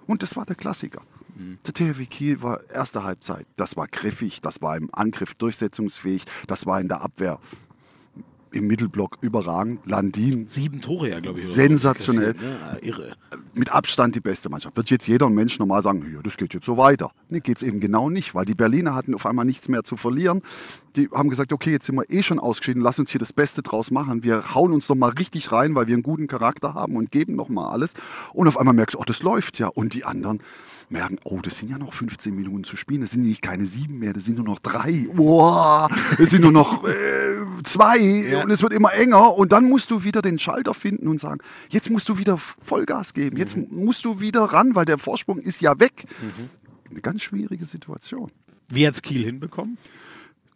[0.06, 1.02] Und das war der Klassiker.
[1.66, 3.46] Der THW Kiel war erste Halbzeit.
[3.56, 7.38] Das war griffig, das war im Angriff durchsetzungsfähig, das war in der Abwehr
[8.52, 9.86] im Mittelblock überragend.
[9.86, 11.46] Landin Sieben Tore ja, glaube ich.
[11.46, 12.34] Sensationell.
[12.34, 12.78] Ne?
[12.82, 13.12] Irre.
[13.54, 14.76] mit Abstand die beste Mannschaft.
[14.76, 17.10] Wird jetzt jeder Mensch normal sagen, ja, das geht jetzt so weiter.
[17.28, 19.96] Nee, geht es eben genau nicht, weil die Berliner hatten auf einmal nichts mehr zu
[19.96, 20.42] verlieren.
[20.96, 23.62] Die haben gesagt, okay, jetzt sind wir eh schon ausgeschieden, lass uns hier das Beste
[23.62, 24.22] draus machen.
[24.22, 27.36] Wir hauen uns noch mal richtig rein, weil wir einen guten Charakter haben und geben
[27.36, 27.94] noch mal alles.
[28.32, 29.68] Und auf einmal merkst du, oh, das läuft ja.
[29.68, 30.40] Und die anderen
[30.90, 33.00] merken, oh, das sind ja noch 15 Minuten zu spielen.
[33.00, 35.07] Das sind nicht keine sieben mehr, das sind nur noch drei.
[35.14, 36.92] Boah, es sind nur noch äh,
[37.64, 39.35] zwei und es wird immer enger.
[39.37, 43.14] Und dann musst du wieder den Schalter finden und sagen, jetzt musst du wieder Vollgas
[43.14, 43.37] geben.
[43.37, 46.05] Jetzt musst du wieder ran, weil der Vorsprung ist ja weg.
[46.90, 48.31] Eine ganz schwierige Situation.
[48.68, 49.79] Wie hat's Kiel hinbekommen?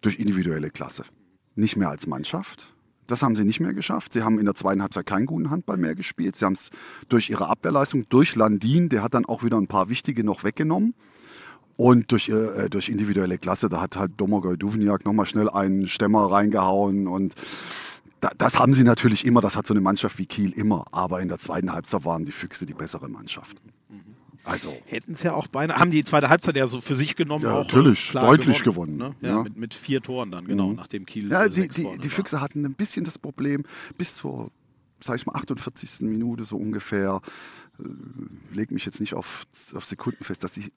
[0.01, 1.05] Durch individuelle Klasse.
[1.55, 2.75] Nicht mehr als Mannschaft.
[3.07, 4.13] Das haben sie nicht mehr geschafft.
[4.13, 6.37] Sie haben in der zweiten Halbzeit keinen guten Handball mehr gespielt.
[6.37, 6.71] Sie haben es
[7.09, 10.95] durch ihre Abwehrleistung, durch Landin, der hat dann auch wieder ein paar wichtige noch weggenommen.
[11.77, 16.31] Und durch, äh, durch individuelle Klasse, da hat halt Domagoj Duvniak nochmal schnell einen Stämmer
[16.31, 17.09] reingehauen.
[17.09, 17.35] Und
[18.21, 20.87] da, das haben sie natürlich immer, das hat so eine Mannschaft wie Kiel immer.
[20.93, 23.61] Aber in der zweiten Halbzeit waren die Füchse die bessere Mannschaft.
[24.45, 27.45] Also, Hätten es ja auch beinahe, haben die zweite Halbzeit ja so für sich genommen.
[27.45, 29.15] Ja, auch, natürlich, äh, klar deutlich gewonnen, ne?
[29.23, 29.43] ja, ja.
[29.43, 32.09] Mit, mit vier Toren dann, genau, nachdem Kiel Ja, die, die, die.
[32.11, 33.65] Füchse hatten ein bisschen das Problem,
[33.97, 34.51] bis zur,
[35.01, 36.01] sag ich mal, 48.
[36.03, 37.23] Minute so ungefähr,
[37.79, 40.73] äh, leg mich jetzt nicht auf, auf Sekunden fest, dass sie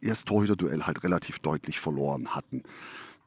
[0.00, 2.64] erst Torhüter-Duell halt relativ deutlich verloren hatten.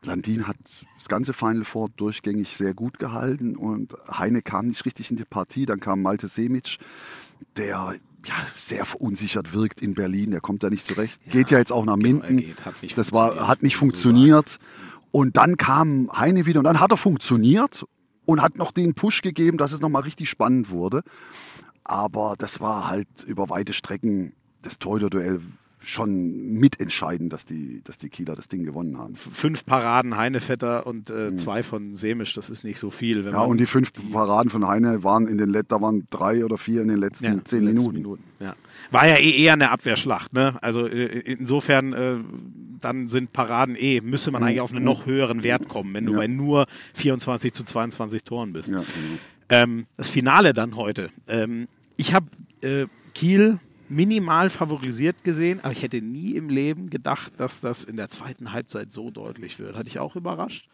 [0.02, 0.58] Landin hat
[0.98, 5.26] das ganze Final Four durchgängig sehr gut gehalten und Heine kam nicht richtig in die
[5.26, 5.66] Partie.
[5.66, 6.78] Dann kam Malte Semic,
[7.58, 10.32] der ja, sehr verunsichert wirkt in Berlin.
[10.32, 11.22] Der kommt da nicht zurecht.
[11.30, 12.38] geht ja jetzt auch nach genau, Minden.
[12.38, 12.66] geht.
[12.66, 14.60] Hat nicht das war, funktioniert, hat nicht funktioniert.
[15.12, 17.86] Und dann kam Heine wieder und dann hat er funktioniert
[18.26, 21.02] und hat noch den Push gegeben, dass es nochmal richtig spannend wurde.
[21.84, 25.42] Aber das war halt über weite Strecken das Torhüter-Duell
[25.82, 29.16] schon mitentscheidend, dass die, dass die Kieler das Ding gewonnen haben.
[29.16, 33.24] Fünf Paraden Heinevetter und äh, zwei von Semisch, das ist nicht so viel.
[33.24, 33.32] Mhm.
[33.32, 36.58] Ja, und die fünf Paraden von Heine waren in den Let da waren drei oder
[36.58, 38.24] vier in den letzten Ja, zehn die letzten Minuten.
[38.40, 38.56] Ja.
[38.92, 40.34] War ja eh eher eine Abwehrschlacht.
[40.34, 40.58] Ne?
[40.62, 42.16] Also äh, insofern, äh,
[42.82, 46.12] dann sind Paraden eh, müsste man eigentlich auf einen noch höheren Wert kommen, wenn du
[46.14, 46.18] Mhm.
[46.18, 46.22] Ja.
[46.22, 48.70] bei nur 24 zu 22 Toren bist.
[48.70, 49.20] Ja, genau.
[49.50, 51.10] Ähm, das Finale dann heute.
[51.28, 52.28] Ähm, ich habe
[52.62, 53.60] äh, Kiel
[53.90, 58.52] minimal favorisiert gesehen, aber ich hätte nie im Leben gedacht, dass das in der zweiten
[58.54, 59.76] Halbzeit so deutlich wird.
[59.76, 60.70] Hat dich auch überrascht?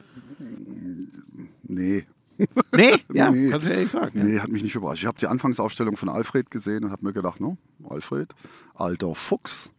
[1.63, 2.05] Nee.
[2.75, 3.49] Nee, ja, Nee.
[3.49, 4.21] kannst du ehrlich sagen.
[4.27, 5.01] Nee, hat mich nicht überrascht.
[5.01, 7.57] Ich habe die Anfangsaufstellung von Alfred gesehen und habe mir gedacht, no,
[7.89, 8.33] Alfred,
[8.73, 9.71] alter Fuchs.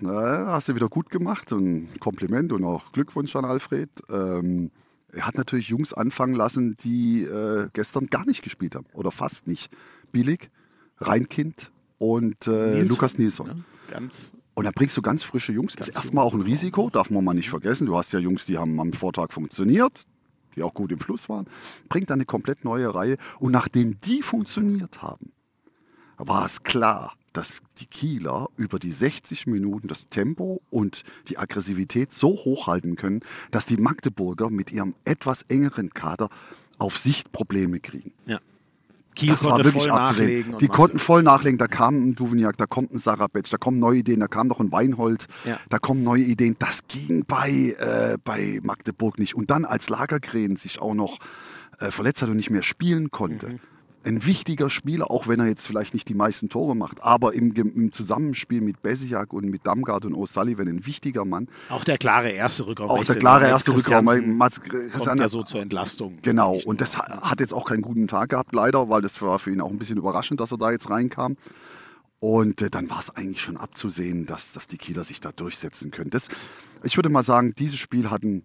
[0.00, 3.88] Na, hast du wieder gut gemacht und ein Kompliment und auch Glückwunsch an Alfred.
[4.10, 4.70] Ähm,
[5.12, 9.46] er hat natürlich Jungs anfangen lassen, die äh, gestern gar nicht gespielt haben oder fast
[9.46, 9.70] nicht.
[10.10, 10.50] Billig,
[10.98, 11.71] Reinkind
[12.02, 13.46] und äh, Nilsson, Lukas Nilsson.
[13.46, 13.64] Ne?
[13.88, 15.74] Ganz Und da bringst du ganz frische Jungs.
[15.76, 17.86] Das ist erstmal auch ein Risiko, darf man mal nicht vergessen.
[17.86, 20.04] Du hast ja Jungs, die haben am Vortag funktioniert,
[20.56, 21.46] die auch gut im Fluss waren.
[21.88, 23.18] Bringt dann eine komplett neue Reihe.
[23.38, 25.30] Und nachdem die funktioniert haben,
[26.18, 32.12] war es klar, dass die Kieler über die 60 Minuten das Tempo und die Aggressivität
[32.12, 33.20] so hochhalten können,
[33.52, 36.30] dass die Magdeburger mit ihrem etwas engeren Kader
[36.78, 38.12] auf Sicht Probleme kriegen.
[38.26, 38.40] Ja.
[39.14, 40.56] Kiel Das war wirklich abzusehen.
[40.58, 41.58] Die konnten voll nachlegen.
[41.58, 44.60] Da kam ein Duvniak, da kommt ein Sarabetsch, da kommen neue Ideen, da kam noch
[44.60, 45.58] ein Weinhold, Ja.
[45.68, 46.56] da kommen neue Ideen.
[46.58, 49.34] Das ging bei, äh, bei Magdeburg nicht.
[49.34, 51.18] Und dann als Lagergren sich auch noch
[51.78, 53.48] äh, verletzt hat und nicht mehr spielen konnte.
[53.48, 53.60] Mhm.
[54.04, 57.54] Ein wichtiger Spieler, auch wenn er jetzt vielleicht nicht die meisten Tore macht, aber im,
[57.54, 61.48] im Zusammenspiel mit Besiak und mit Damgard und O'Sullivan ein wichtiger Mann.
[61.68, 62.90] Auch der klare erste Rückraum.
[62.90, 64.04] Auch der klare erste Rückraum.
[64.36, 66.18] Mats Kommt ja so zur Entlastung.
[66.22, 69.50] Genau, und das hat jetzt auch keinen guten Tag gehabt, leider, weil das war für
[69.50, 71.36] ihn auch ein bisschen überraschend, dass er da jetzt reinkam.
[72.22, 75.90] Und äh, dann war es eigentlich schon abzusehen, dass, dass die Kieler sich da durchsetzen
[75.90, 76.10] können.
[76.10, 76.28] Das,
[76.84, 78.44] ich würde mal sagen, dieses Spiel hatten,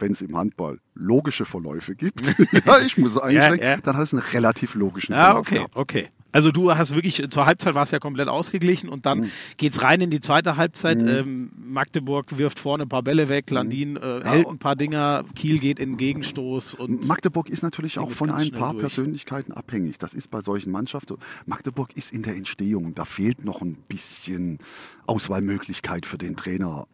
[0.00, 2.34] wenn es im Handball logische Verläufe gibt,
[2.66, 3.76] ja, ich muss einschränken, ja.
[3.78, 5.76] dann hat es einen relativ logischen Ja, Verlauf okay, gehabt.
[5.76, 6.08] okay.
[6.30, 9.02] Also du hast wirklich, zur Halbzeit war es ja komplett ausgeglichen und Mhm.
[9.02, 11.00] dann geht's rein in die zweite Halbzeit.
[11.00, 15.58] Ähm, Magdeburg wirft vorne ein paar Bälle weg, Landin äh, hält ein paar Dinger, Kiel
[15.58, 18.82] geht in den Gegenstoß und Magdeburg ist natürlich auch von ein paar durch.
[18.82, 19.96] Persönlichkeiten abhängig.
[19.96, 21.16] Das ist bei solchen Mannschaften.
[21.46, 22.94] Magdeburg ist in der Entstehung.
[22.94, 24.58] Da fehlt noch ein bisschen
[25.06, 26.86] Auswahlmöglichkeit für den Trainer.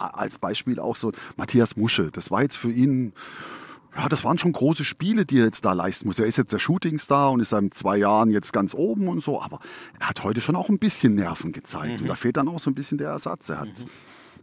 [0.00, 2.10] Als Beispiel auch so Matthias Musche.
[2.10, 3.12] Das war jetzt für ihn.
[3.96, 6.18] Ja, das waren schon große Spiele, die er jetzt da leisten muss.
[6.20, 9.42] Er ist jetzt der Shootingstar und ist seit zwei Jahren jetzt ganz oben und so,
[9.42, 9.58] aber
[9.98, 12.00] er hat heute schon auch ein bisschen Nerven gezeigt.
[12.00, 13.48] Und da fehlt dann auch so ein bisschen der Ersatz.
[13.48, 13.68] Er hat,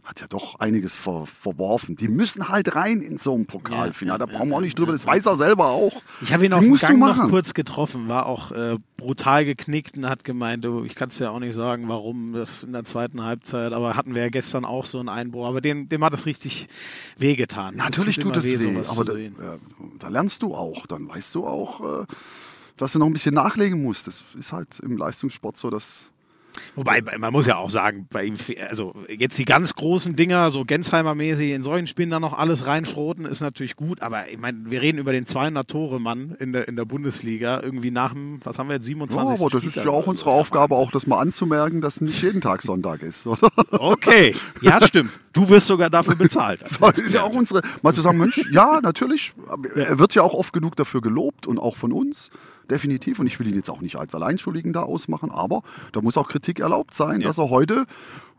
[0.08, 1.94] hat ja doch einiges ver verworfen.
[1.94, 4.18] Die müssen halt rein in so ein Pokalfinale.
[4.18, 6.00] Ja, da brauchen wir auch nicht drüber, das weiß er selber auch.
[6.22, 10.08] Ich habe ihn auf dem Gang noch kurz getroffen, war auch äh, brutal geknickt und
[10.08, 13.22] hat gemeint, du, ich kann es ja auch nicht sagen, warum das in der zweiten
[13.22, 16.24] Halbzeit, aber hatten wir ja gestern auch so einen Einbruch, aber dem, dem hat es
[16.24, 16.68] richtig
[17.18, 17.74] wehgetan.
[17.76, 19.36] Natürlich Es tut immer das weh, sowas aber zu da, sehen.
[19.38, 19.56] ja,
[19.98, 20.86] da lernst du auch.
[20.86, 22.06] Dann weißt du auch, äh,
[22.78, 24.06] dass du noch ein bisschen nachlegen musst.
[24.06, 26.10] Das ist halt im Leistungssport so, dass
[26.76, 28.36] Wobei, man muss ja auch sagen, bei ihm,
[28.68, 33.24] also jetzt die ganz großen Dinger, so Gensheimer-mäßig, in solchen Spielen dann noch alles reinschroten,
[33.24, 36.84] ist natürlich gut, aber ich meine, wir reden über den 200-Tore-Mann in der, in der
[36.84, 39.40] Bundesliga, irgendwie nach dem, was haben wir jetzt, Ja, 27.
[39.40, 40.10] aber das ist Spieltag ja auch so.
[40.10, 43.50] unsere ist ja Aufgabe, auch das mal anzumerken, dass nicht jeden Tag Sonntag ist, oder?
[43.70, 45.10] Okay, ja, stimmt.
[45.32, 46.60] Du wirst sogar dafür bezahlt.
[46.80, 49.32] Das ist ja auch unsere, mal zu sagen, Mensch, ja, natürlich,
[49.74, 52.30] er wird ja auch oft genug dafür gelobt und auch von uns,
[52.70, 53.18] definitiv.
[53.18, 56.28] Und ich will ihn jetzt auch nicht als Alleinschuldigen da ausmachen, aber da muss auch
[56.28, 57.86] Kritik erlaubt sein, dass er heute,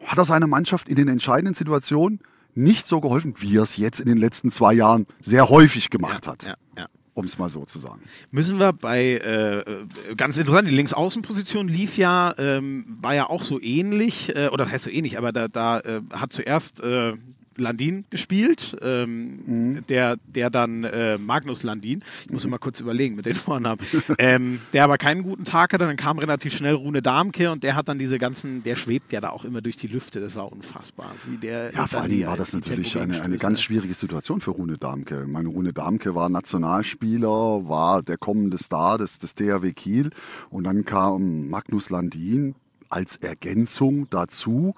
[0.05, 2.19] hat er seiner Mannschaft in den entscheidenden Situationen
[2.55, 6.27] nicht so geholfen, wie er es jetzt in den letzten zwei Jahren sehr häufig gemacht
[6.27, 6.43] hat.
[6.43, 6.87] Ja, ja.
[7.13, 8.01] Um es mal so zu sagen.
[8.31, 13.43] Müssen wir bei, äh, äh, ganz interessant, die Linksaußenposition lief ja, ähm, war ja auch
[13.43, 17.13] so ähnlich, äh, oder heißt so ähnlich, aber da, da äh, hat zuerst äh,
[17.59, 23.25] Landin gespielt, ähm, der, der dann äh, Magnus Landin, ich muss immer kurz überlegen mit
[23.25, 23.79] den Vornamen,
[24.17, 27.75] ähm, der aber keinen guten Tag hatte, dann kam relativ schnell Rune Darmke und der
[27.75, 30.51] hat dann diese ganzen, der schwebt ja da auch immer durch die Lüfte, das war
[30.51, 31.13] unfassbar.
[31.27, 34.51] Wie der Ja, vor allen Dingen war das natürlich eine, eine ganz schwierige Situation für
[34.51, 35.23] Rune Darmke.
[35.25, 40.09] Ich meine, Rune Darmke war Nationalspieler, war der kommende Star des, des THW Kiel
[40.49, 42.55] und dann kam Magnus Landin
[42.89, 44.75] als Ergänzung dazu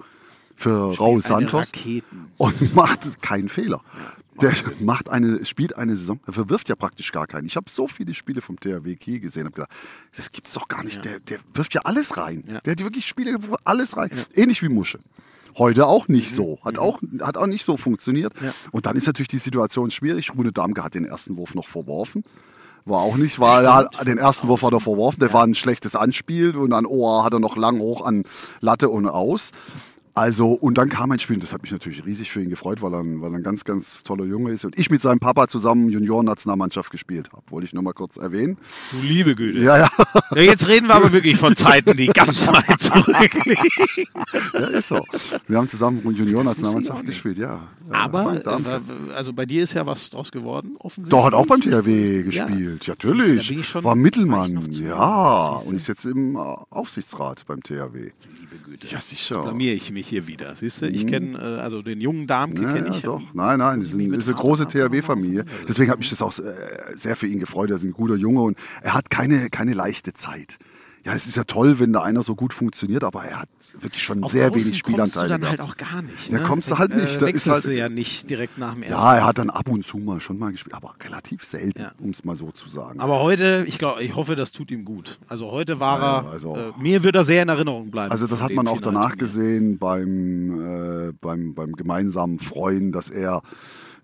[0.61, 3.81] für Raul Santos Raketen- und macht keinen Fehler.
[4.39, 7.45] Der macht eine, spielt eine Saison, er verwirft ja praktisch gar keinen.
[7.45, 9.71] Ich habe so viele Spiele vom THW Kiel gesehen und gedacht,
[10.15, 11.03] das gibt's doch gar nicht.
[11.03, 12.43] Der, der wirft ja alles rein.
[12.47, 12.59] Ja.
[12.61, 14.09] Der hat wirklich Spiele, wo alles rein.
[14.33, 14.99] Ähnlich wie Musche.
[15.57, 16.59] Heute auch nicht so.
[16.63, 18.33] Hat auch, hat auch nicht so funktioniert.
[18.41, 18.53] Ja.
[18.71, 20.33] Und dann ist natürlich die Situation schwierig.
[20.35, 22.23] Rune Damke hat den ersten Wurf noch verworfen.
[22.85, 25.19] War auch nicht, weil er den ersten Wurf hat er verworfen.
[25.19, 28.23] Der war ein schlechtes Anspiel und dann oh, hat er noch lang hoch an
[28.59, 29.51] Latte und aus.
[30.13, 32.81] Also, und dann kam ein Spiel, und das hat mich natürlich riesig für ihn gefreut,
[32.81, 34.65] weil er, ein- weil er ein ganz, ganz toller Junge ist.
[34.65, 37.43] Und ich mit seinem Papa zusammen Junioren-Nationalmannschaft gespielt habe.
[37.49, 38.57] Wollte ich nur mal kurz erwähnen.
[38.91, 39.59] Du liebe Güte.
[39.59, 39.89] Ja, ja,
[40.35, 43.65] Ja, jetzt reden wir aber wirklich von Zeiten, die ganz weit zurückliegen.
[44.53, 44.99] ja ist so.
[45.47, 47.67] Wir haben zusammen Junioren-Nationalmannschaft gespielt, ja.
[47.89, 51.09] Aber, äh, also bei dir ist ja was draus geworden, offensichtlich.
[51.19, 52.85] Doch, hat auch beim THW gespielt.
[52.85, 53.51] Ja, Siehst natürlich.
[53.51, 54.69] ich schon- war Mittelmann.
[54.71, 55.55] Ja.
[55.57, 58.11] Siehst und ist jetzt im äh, Aufsichtsrat beim THW.
[58.39, 58.87] Liebe Güte.
[58.87, 59.41] Ja, sicher.
[59.41, 60.55] Blamier ich mich hier wieder.
[60.55, 63.01] Siehst du, ich kenne, äh, also den jungen Darmke Ja, kenne ja, ich.
[63.01, 63.21] doch.
[63.33, 65.45] Nein, nein, die mich sind, ist eine große THW-Familie.
[65.67, 66.53] Deswegen hat mich das auch äh,
[66.95, 67.69] sehr für ihn gefreut.
[67.69, 70.57] Er ist ein guter Junge und er hat keine, keine leichte Zeit.
[71.03, 74.03] Ja, es ist ja toll, wenn da einer so gut funktioniert, aber er hat wirklich
[74.03, 75.59] schon Auf sehr wenig kommst du Spielanteile dann gehabt.
[75.59, 76.31] halt auch gar nicht.
[76.31, 76.43] Ne?
[76.43, 77.15] kommst du halt nicht.
[77.15, 78.99] Äh, Da ist halt- ja nicht direkt nach dem ersten.
[79.03, 81.91] ja, er hat dann ab und zu mal schon mal gespielt, aber relativ selten, Ja.
[81.97, 82.99] um es mal so zu sagen.
[82.99, 85.17] Aber heute, ich glaube, ich hoffe, das tut ihm gut.
[85.27, 88.11] Also heute war Ja, er, also- äh, mir wird er sehr in Erinnerung bleiben.
[88.11, 93.41] Also das hat man auch danach gesehen beim, äh, beim, beim gemeinsamen Freuen, dass er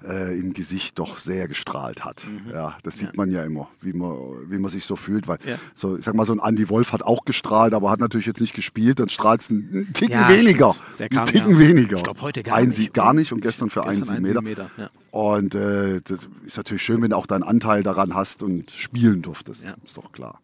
[0.05, 2.27] äh, im Gesicht doch sehr gestrahlt hat.
[2.51, 4.15] Ja, das sieht man ja immer, wie man,
[4.49, 5.27] wie man sich so fühlt.
[5.27, 5.57] Weil Ja.
[5.75, 8.41] so, ich sag mal, so ein Andy Wolf hat auch gestrahlt, aber hat natürlich jetzt
[8.41, 10.75] nicht gespielt, dann strahlt es einen Ticken Ja, weniger.
[10.99, 11.97] Der Einen kam Ticken ja- weniger.
[11.97, 14.15] ich glaub, heute gar ein nicht, Sieg gar nicht und gestern für einen Gestern Sieg
[14.17, 14.41] ein Meter.
[14.41, 14.89] Meter, ja.
[15.11, 19.21] Und äh, das ist natürlich schön, wenn du auch deinen Anteil daran hast und spielen
[19.23, 19.63] durftest.
[19.65, 19.75] Ja.
[19.83, 20.39] Ist doch klar.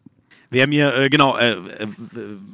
[0.54, 1.88] Wer mir, äh, genau, äh, äh,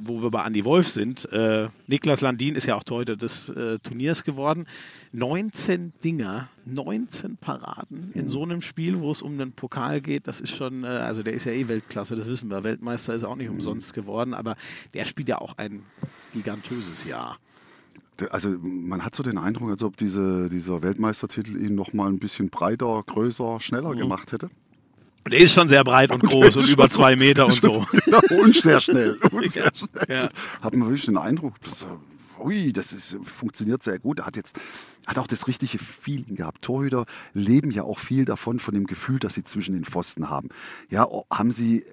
[0.03, 3.79] wo wir bei Andy Wolf sind, äh, Niklas Landin ist ja auch Torhüter des äh,
[3.81, 4.67] Turniers geworden.
[5.13, 10.41] 19 Dinger, 19 Paraden in so einem Spiel, wo es um den Pokal geht, das
[10.41, 12.65] ist schon, äh, also der ist ja eh Weltklasse, das wissen wir.
[12.65, 14.57] Weltmeister ist auch nicht umsonst geworden, aber
[14.95, 15.83] der spielt ja auch ein
[16.33, 17.37] gigantöses Jahr.
[18.31, 22.19] Also man hat so den Eindruck, als ob diese, dieser Weltmeistertitel ihn noch mal ein
[22.19, 23.99] bisschen breiter, größer, schneller Mhm.
[23.99, 24.49] gemacht hätte.
[25.25, 27.85] Und er ist schon sehr breit und groß und über zwei Meter und so.
[28.31, 29.19] Und sehr schnell.
[29.33, 30.07] Und sehr Ja, schnell.
[30.09, 30.31] ja.
[30.63, 31.85] Hat man wirklich den Eindruck, dass,
[32.39, 34.21] ui, das ist, funktioniert sehr gut.
[34.21, 34.59] Er hat jetzt
[35.07, 36.63] hat auch das richtige Feeling gehabt.
[36.63, 40.49] Torhüter leben ja auch viel davon, von dem Gefühl, dass sie zwischen den Pfosten haben.
[40.89, 41.85] Ja, haben sie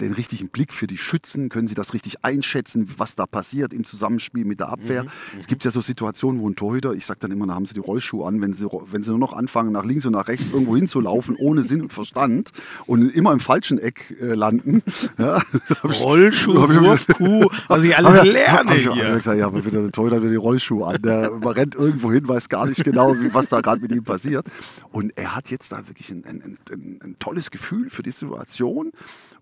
[0.00, 1.50] den richtigen Blick für die Schützen?
[1.50, 5.04] Können sie das richtig einschätzen, was da passiert im Zusammenspiel mit der Abwehr?
[5.38, 7.74] Es gibt ja so Situationen, wo ein Torhüter, ich sage dann immer, da haben sie
[7.74, 10.46] die Rollschuhe an, wenn sie, wenn sie nur noch anfangen, nach links und nach rechts
[10.50, 12.52] irgendwo hinzulaufen, ohne Sinn und Verstand
[12.86, 14.82] und immer im falschen Eck äh, landen.
[15.18, 15.42] Ja,
[15.82, 19.02] hab ich- Rollschuh, hab ich- Wurfkuh, was ich alles hab lerne hab ich, hab ich
[19.02, 19.14] hier.
[19.16, 21.02] gesagt, ja, aber bitte, der Torhüter hat wieder die Rollschuhe an.
[21.02, 24.46] Der rennt irgendwo hin, weiß gar nicht genau, wie, was da gerade mit ihm passiert.
[24.92, 28.92] Und er hat jetzt da wirklich ein, ein, ein, ein tolles Gefühl für die Situation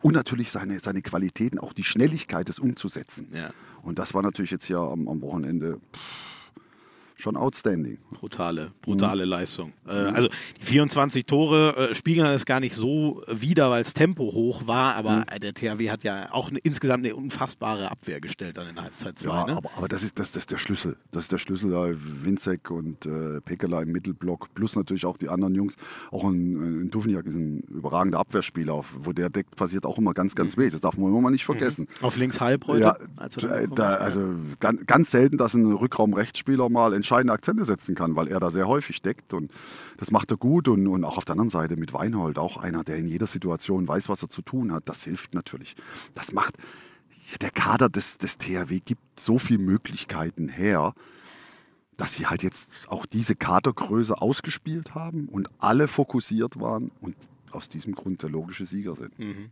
[0.00, 3.28] und natürlich seine, seine Qualitäten, auch die Schnelligkeit, das umzusetzen.
[3.32, 3.50] Ja.
[3.82, 6.00] Und das war natürlich jetzt hier am, am Wochenende pff,
[7.22, 7.98] schon outstanding.
[8.10, 9.30] Brutale, brutale mhm.
[9.30, 9.72] Leistung.
[9.86, 10.28] Äh, also
[10.60, 14.96] die 24 Tore äh, spiegeln das gar nicht so wider, weil das Tempo hoch war,
[14.96, 15.40] aber mhm.
[15.40, 19.18] der THW hat ja auch eine, insgesamt eine unfassbare Abwehr gestellt dann in der Halbzeit
[19.18, 19.28] 2.
[19.28, 19.56] Ja, ne?
[19.56, 20.96] aber, aber, das, ist, das, das ist der Schlüssel.
[21.12, 21.88] Das ist der Schlüssel, da
[22.24, 25.76] Winzek und äh, Pekela im Mittelblock, plus natürlich auch die anderen Jungs.
[26.10, 30.34] Auch ein, ein Duvniak ist ein überragender Abwehrspieler, wo der deckt, passiert auch immer ganz,
[30.34, 30.62] ganz mhm.
[30.62, 30.72] wenig.
[30.72, 31.86] Das darf man immer mal nicht vergessen.
[32.00, 32.04] Mhm.
[32.04, 32.82] Auf links halb heute?
[32.82, 32.96] Ja,
[33.74, 38.40] da, also ganz, ganz selten, dass ein Rückraum-Rechtsspieler mal entscheidende Akzente setzen kann, weil er
[38.40, 39.52] da sehr häufig deckt und
[39.98, 42.84] das macht er gut und, und auch auf der anderen Seite mit Weinhold auch einer,
[42.84, 44.88] der in jeder Situation weiß, was er zu tun hat.
[44.88, 45.76] Das hilft natürlich.
[46.14, 46.56] Das macht,
[47.40, 50.94] der Kader des, des THW gibt so viele Möglichkeiten her,
[51.98, 57.14] dass sie halt jetzt auch diese Kadergröße ausgespielt haben und alle fokussiert waren und
[57.54, 59.18] aus diesem Grund der logische Sieger sind.
[59.18, 59.50] Mhm.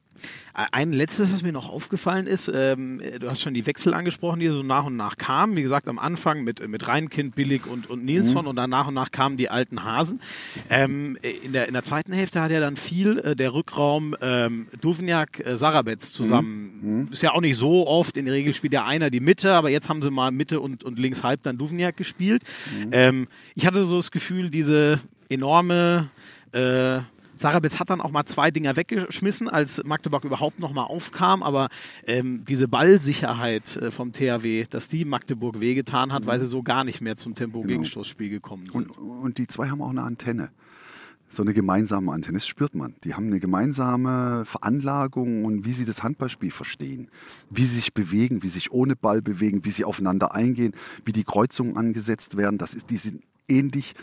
[0.54, 4.48] Ein letztes, was mir noch aufgefallen ist, ähm, du hast schon die Wechsel angesprochen, die
[4.48, 5.56] so nach und nach kamen.
[5.56, 8.48] Wie gesagt, am Anfang mit, mit Reinkind, Billig und, und Nilsson mhm.
[8.48, 10.20] und dann nach und nach kamen die alten Hasen.
[10.68, 14.68] Ähm, in, der, in der zweiten Hälfte hat ja dann viel äh, der Rückraum ähm,
[14.80, 16.80] Duvniak, äh, Sarabetz zusammen.
[16.82, 16.98] Mhm.
[16.98, 17.08] mhm.
[17.12, 19.70] Ist ja auch nicht so oft, in der Regel spielt ja einer die Mitte, aber
[19.70, 22.42] jetzt haben sie mal Mitte und, und links halb dann Duvniak gespielt.
[22.76, 22.88] Mhm.
[22.92, 26.10] Ähm, ich hatte so das Gefühl, diese enorme
[26.52, 27.00] äh,
[27.40, 31.42] Sarabitz hat dann auch mal zwei Dinger weggeschmissen, als Magdeburg überhaupt noch mal aufkam.
[31.42, 31.68] Aber
[32.06, 36.26] ähm, diese Ballsicherheit äh, vom THW, dass die Magdeburg wehgetan hat, mhm.
[36.26, 38.40] weil sie so gar nicht mehr zum Tempo-Gegenstoßspiel genau.
[38.40, 38.98] gekommen sind.
[38.98, 40.50] Und, und die zwei haben auch eine Antenne
[41.32, 42.38] so eine gemeinsame Antenne.
[42.38, 42.96] Das spürt man.
[43.04, 47.08] Die haben eine gemeinsame Veranlagung und wie sie das Handballspiel verstehen.
[47.50, 50.72] Wie sie sich bewegen, wie sie sich ohne Ball bewegen, wie sie aufeinander eingehen,
[51.04, 52.58] wie die Kreuzungen angesetzt werden.
[52.58, 53.94] Das ist, die sind ähnlich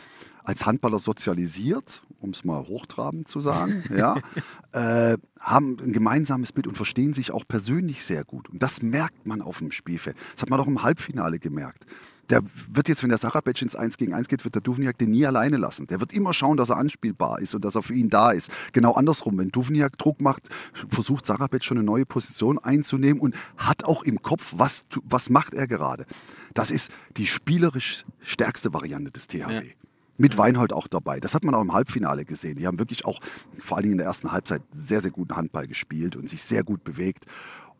[0.45, 4.17] als Handballer sozialisiert, um es mal hochtrabend zu sagen, ja,
[4.71, 8.49] äh, haben ein gemeinsames Bild und verstehen sich auch persönlich sehr gut.
[8.49, 10.17] Und das merkt man auf dem Spielfeld.
[10.33, 11.85] Das hat man auch im Halbfinale gemerkt.
[12.29, 15.11] Der wird jetzt, wenn der Sarabetsch ins 1 gegen 1 geht, wird der Duvniak den
[15.11, 15.87] nie alleine lassen.
[15.87, 18.51] Der wird immer schauen, dass er anspielbar ist und dass er für ihn da ist.
[18.73, 20.49] Genau andersrum, wenn Duvniak Druck macht,
[20.89, 25.53] versucht Sarabetsch schon eine neue Position einzunehmen und hat auch im Kopf, was, was macht
[25.53, 26.05] er gerade.
[26.53, 29.53] Das ist die spielerisch stärkste Variante des THW.
[29.53, 29.86] Ja
[30.17, 31.19] mit Weinhold auch dabei.
[31.19, 32.57] Das hat man auch im Halbfinale gesehen.
[32.57, 33.19] Die haben wirklich auch
[33.59, 36.63] vor allen Dingen in der ersten Halbzeit sehr, sehr guten Handball gespielt und sich sehr
[36.63, 37.25] gut bewegt.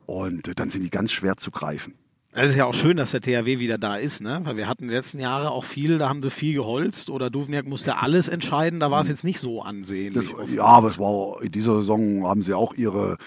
[0.06, 1.95] Und dann sind die ganz schwer zu greifen.
[2.39, 4.41] Es ist ja auch schön, dass der THW wieder da ist, ne?
[4.43, 7.32] Weil wir hatten in den letzten Jahre auch viel, da haben sie viel geholzt oder
[7.32, 9.13] Duvniak musste alles entscheiden, da war es mhm.
[9.13, 10.32] jetzt nicht so ansehnlich.
[10.32, 13.17] Das, ja, aber es war in dieser Saison haben sie auch ihre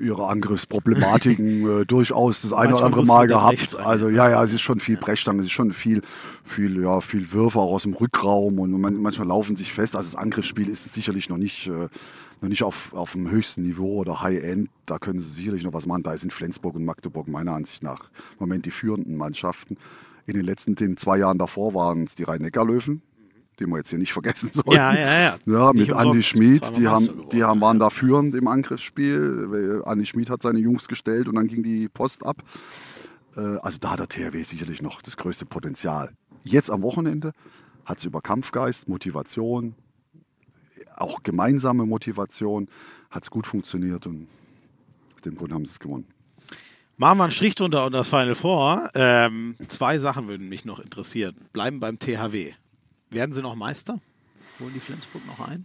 [0.00, 3.76] ihre Angriffsproblematiken äh, durchaus das eine oder andere Mal gehabt.
[3.76, 6.02] Also ja, ja, es ist schon viel Brechstange, es ist schon viel,
[6.44, 9.96] viel, ja, viel Würfe auch aus dem Rückraum und man, manchmal laufen sich fest.
[9.96, 11.88] Also das Angriffsspiel ist sicherlich noch nicht, äh,
[12.40, 14.70] noch nicht auf, auf dem höchsten Niveau oder High-End.
[14.86, 16.02] Da können sie sicherlich noch was machen.
[16.02, 19.76] Da sind Flensburg und Magdeburg meiner Ansicht nach im Moment die führenden Mannschaften.
[20.26, 23.02] In den letzten den zwei Jahren davor waren es die Rhein-Neckar-Löwen,
[23.60, 24.72] den wir jetzt hier nicht vergessen sollten.
[24.72, 25.38] Ja, ja, ja.
[25.46, 29.82] ja mit Andi Schmid, die haben, die haben, waren da führend im Angriffsspiel.
[29.84, 32.42] Andi Schmid hat seine Jungs gestellt und dann ging die Post ab.
[33.36, 36.12] Äh, also da hat der THW sicherlich noch das größte Potenzial.
[36.42, 37.32] Jetzt am Wochenende
[37.84, 39.74] hat es über Kampfgeist, Motivation,
[40.96, 42.68] auch gemeinsame Motivation,
[43.10, 44.28] hat es gut funktioniert und
[45.14, 46.06] aus dem Grund haben sie es gewonnen.
[46.96, 48.90] Machen wir einen Strich drunter und das Final Four.
[48.94, 51.34] Ähm, zwei Sachen würden mich noch interessieren.
[51.52, 52.52] Bleiben beim THW.
[53.10, 54.00] Werden sie noch Meister?
[54.60, 55.64] Holen die Flensburg noch ein?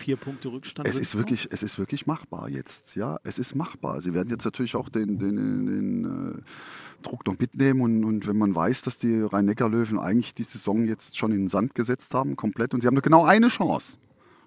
[0.00, 0.88] Vier Punkte Rückstand.
[0.88, 2.94] Es ist, wirklich, es ist wirklich machbar jetzt.
[2.96, 4.00] Ja, es ist machbar.
[4.00, 7.82] Sie werden jetzt natürlich auch den, den, den äh, Druck noch mitnehmen.
[7.82, 11.48] Und, und, wenn man weiß, dass die Rhein-Neckar-Löwen eigentlich die Saison jetzt schon in den
[11.48, 13.98] Sand gesetzt haben, komplett, und sie haben nur genau eine Chance,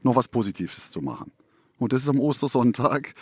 [0.01, 1.31] noch was Positives zu machen.
[1.77, 3.13] Und das ist am Ostersonntag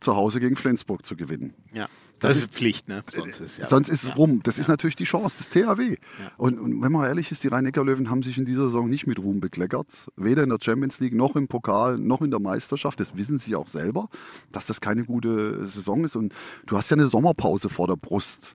[0.00, 1.54] zu Hause gegen Flensburg zu gewinnen.
[1.72, 1.88] Ja.
[2.20, 3.04] Das, das ist Pflicht, ne?
[3.08, 3.66] Sonst ist, ja.
[3.66, 4.14] Sonst ist ja.
[4.14, 4.40] rum.
[4.42, 4.62] Das ja.
[4.62, 5.96] ist natürlich die Chance des THW.
[6.36, 9.18] Und, und, wenn man ehrlich ist, die Rhein-Neckar-Löwen haben sich in dieser Saison nicht mit
[9.18, 9.86] Ruhm bekleckert.
[10.16, 13.00] Weder in der Champions League, noch im Pokal, noch in der Meisterschaft.
[13.00, 14.08] Das wissen sie auch selber,
[14.52, 16.16] dass das keine gute Saison ist.
[16.16, 16.32] Und
[16.66, 18.54] du hast ja eine Sommerpause vor der Brust.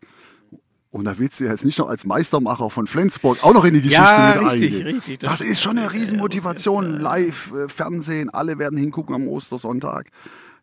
[0.93, 3.81] Und da willst du jetzt nicht noch als Meistermacher von Flensburg auch noch in die
[3.81, 4.95] Geschichte ja, mit richtig, eingehen.
[4.95, 6.99] Richtig, das, das ist schon eine Riesenmotivation.
[6.99, 10.11] Live, äh, Fernsehen, alle werden hingucken am Ostersonntag.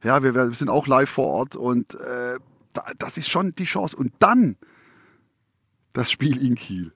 [0.05, 2.39] Ja, wir, wir sind auch live vor Ort und äh,
[2.99, 3.97] das ist schon die Chance.
[3.97, 4.57] Und dann
[5.93, 6.93] das Spiel in Kiel.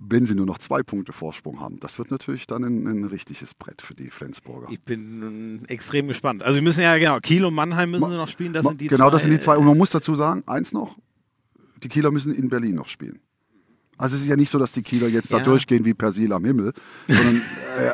[0.00, 3.52] Wenn sie nur noch zwei Punkte Vorsprung haben, das wird natürlich dann ein, ein richtiges
[3.52, 4.68] Brett für die Flensburger.
[4.70, 6.44] Ich bin extrem gespannt.
[6.44, 8.52] Also, wir müssen ja, genau, Kiel und Mannheim müssen Ma, sie noch spielen.
[8.52, 9.56] Das sind die genau, zwei, das sind die zwei.
[9.56, 10.96] Und man muss dazu sagen, eins noch:
[11.82, 13.20] die Kieler müssen in Berlin noch spielen.
[13.98, 15.38] Also es ist ja nicht so, dass die Kieler jetzt Ja.
[15.38, 16.72] da durchgehen wie Persil am Himmel,
[17.08, 17.42] sondern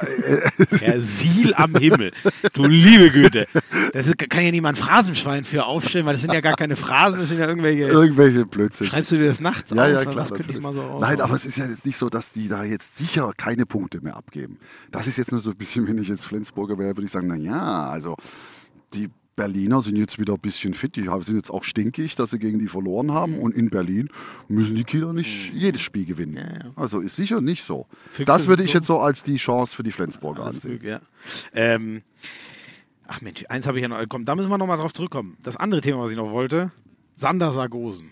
[0.78, 2.12] Persil am Himmel.
[2.52, 3.46] Du liebe Güte.
[3.92, 7.18] Das ist, kann ja niemand Phrasenschwein für aufstellen, weil das sind ja gar keine Phrasen,
[7.20, 7.84] das sind ja irgendwelche.
[7.84, 8.86] irgendwelche Blödsinn.
[8.86, 9.90] Schreibst du dir das nachts Ja, auf?
[9.90, 10.26] ja, klar.
[10.26, 13.66] So Nein, aber es ist ja jetzt nicht so, dass die da jetzt sicher keine
[13.66, 14.58] Punkte mehr abgeben.
[14.90, 17.26] Das ist jetzt nur so ein bisschen, wenn ich jetzt Flensburger wäre, würde ich sagen,
[17.28, 18.16] na ja, also
[18.94, 22.38] die Berliner sind jetzt wieder ein bisschen fit, die sind jetzt auch stinkig, dass sie
[22.38, 24.08] gegen die verloren haben und in Berlin
[24.48, 26.72] müssen die Kieler nicht jedes Spiel gewinnen.
[26.76, 27.86] Also ist sicher nicht so.
[28.10, 30.80] Füchse das würde ich jetzt so als die Chance für die Flensburger ansehen.
[30.82, 31.00] Ja.
[31.52, 32.02] Ähm,
[33.06, 34.00] ach Mensch, eins habe ich ja noch.
[34.08, 35.36] Komm, da müssen wir noch mal drauf zurückkommen.
[35.42, 36.70] Das andere Thema, was ich noch wollte:
[37.14, 38.10] Sander Sargosen.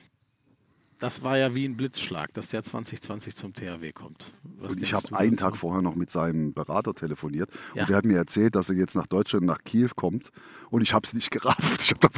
[0.99, 4.33] Das war ja wie ein Blitzschlag, dass der 2020 zum THW kommt.
[4.61, 5.47] Was Und ich habe einen dazu?
[5.47, 7.83] Tag vorher noch mit seinem Berater telefoniert Ja.
[7.83, 10.31] und der hat mir erzählt, dass er jetzt nach Deutschland, nach Kiew kommt
[10.73, 11.81] und ich habe es nicht gerafft.
[11.81, 12.11] Ich, doch,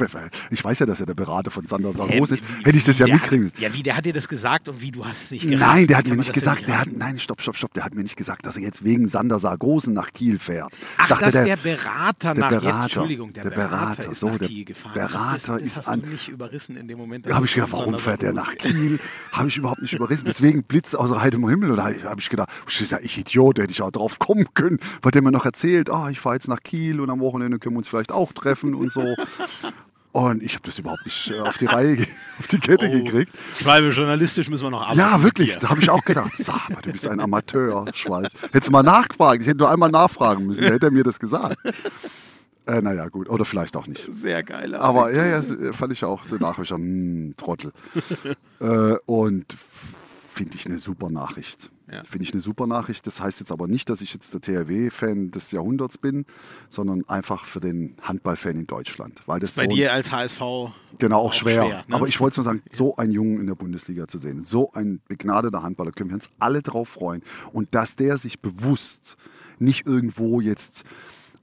[0.49, 2.43] ich weiß ja, dass er der Berater von Sander Saros ist.
[2.63, 4.91] Hätte ich das ja mitkriegen Hat, ja, wie, der hat dir das gesagt und wie,
[4.91, 5.73] du hast es nicht gerafft.
[5.73, 8.03] Nein, der hat mir nicht gesagt, der hat, nein, stopp, stopp, stopp, der hat mir
[8.03, 10.73] nicht gesagt, dass er jetzt wegen Sander Sargosen nach Kiel fährt.
[10.97, 14.11] Ach, Dachte dass der, der, Berater der nach jetzt, Berater, Entschuldigung, der, der Berater, Berater,
[14.11, 14.93] ist so, nach der Kiel gefahren.
[14.93, 17.25] Berater das, das ist hast an- du nicht überrissen in dem Moment.
[17.25, 18.99] da habe ich gedacht, warum fährt der nach Kiel?
[19.33, 20.23] habe ich überhaupt nicht überrissen.
[20.25, 21.71] Deswegen Blitz aus heiterem Himmel.
[21.71, 24.79] Und da habe ich gedacht, ich, gesagt, ich Idiot, hätte ich auch drauf kommen können.
[25.01, 27.75] Weil der mir noch erzählt, ah, ich fahre jetzt nach Kiel und am Wochenende können
[27.75, 29.15] wir uns vielleicht auch treffen und so.
[30.11, 31.97] Und ich habe das überhaupt nicht äh, auf die Reihe,
[32.39, 33.33] auf die Kette gekriegt.
[33.59, 34.99] Schwalbe, journalistisch müssen wir noch arbeiten.
[34.99, 35.57] Ja, wirklich.
[35.59, 38.31] Da habe ich auch gedacht, sag mal, du bist ein Amateur, Schwalb.
[38.51, 39.41] Hättest du mal nachgefragt.
[39.41, 40.63] Ich hätte nur einmal nachfragen müssen.
[40.63, 41.57] Da hätte er mir das gesagt.
[42.65, 43.29] Äh, naja, gut.
[43.29, 44.07] Oder vielleicht auch nicht.
[44.11, 44.73] Sehr geil.
[44.75, 46.21] Aber ja, ja, s- fand ich auch.
[46.29, 47.73] Danach habe ich gesagt, hm, Trottel.
[48.61, 49.45] äh, und
[50.33, 51.69] finde ich eine super Nachricht.
[51.91, 52.03] Ja.
[52.03, 53.05] Finde ich eine super Nachricht.
[53.05, 56.25] Das heißt jetzt aber nicht, dass ich jetzt der THW-Fan des Jahrhunderts bin,
[56.69, 59.21] sondern einfach für den Handballfan in Deutschland.
[59.27, 60.39] Weil das Bei so dir als HSV
[60.97, 61.65] Genau, auch, auch schwer.
[61.65, 61.95] schwer, ne?
[61.95, 65.01] Aber ich wollte nur sagen, so einen Jungen in der Bundesliga zu sehen, so ein
[65.07, 67.21] begnadeter Handballer, können wir uns alle drauf freuen.
[67.53, 69.15] Und dass der sich bewusst
[69.59, 70.85] nicht irgendwo jetzt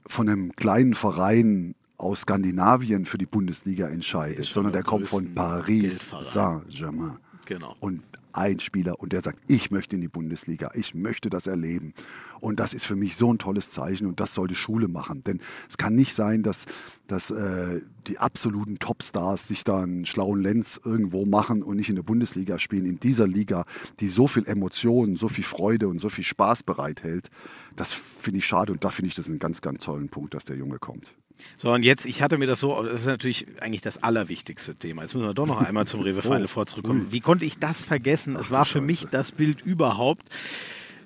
[0.07, 6.03] von einem kleinen Verein aus Skandinavien für die Bundesliga entscheidet, sondern der kommt von Paris.
[6.21, 7.17] Saint-Germain.
[7.45, 7.75] Genau.
[7.79, 8.01] Und
[8.33, 11.93] ein Spieler und der sagt, ich möchte in die Bundesliga, ich möchte das erleben.
[12.39, 15.23] Und das ist für mich so ein tolles Zeichen und das sollte Schule machen.
[15.23, 16.65] Denn es kann nicht sein, dass,
[17.07, 21.95] dass äh, die absoluten Topstars sich da einen schlauen Lenz irgendwo machen und nicht in
[21.95, 22.85] der Bundesliga spielen.
[22.85, 23.63] In dieser Liga,
[24.01, 27.29] die so viel Emotionen, so viel Freude und so viel Spaß bereithält.
[27.77, 30.43] Das finde ich schade und da finde ich das einen ganz, ganz tollen Punkt, dass
[30.43, 31.13] der Junge kommt.
[31.57, 35.03] So, und jetzt, ich hatte mir das so, das ist natürlich eigentlich das allerwichtigste Thema.
[35.03, 37.07] Jetzt müssen wir doch noch einmal zum Rewe Final Four zurückkommen.
[37.11, 38.35] Wie konnte ich das vergessen?
[38.35, 40.23] Es war für mich das Bild überhaupt.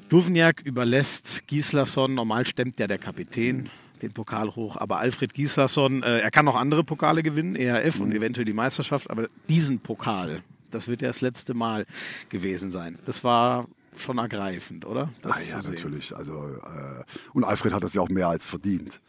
[0.10, 3.70] Duvniak überlässt Gislason, normal stemmt ja der Kapitän
[4.02, 8.14] den Pokal hoch, aber Alfred Gislason, äh, er kann noch andere Pokale gewinnen, ERF und
[8.14, 11.86] eventuell die Meisterschaft, aber diesen Pokal, das wird ja das letzte Mal
[12.30, 13.00] gewesen sein.
[13.06, 13.68] Das war
[13.98, 15.10] schon ergreifend, oder?
[15.22, 16.16] Das Ah, ja, natürlich.
[16.16, 19.00] Also, äh, und Alfred hat das ja auch mehr als verdient.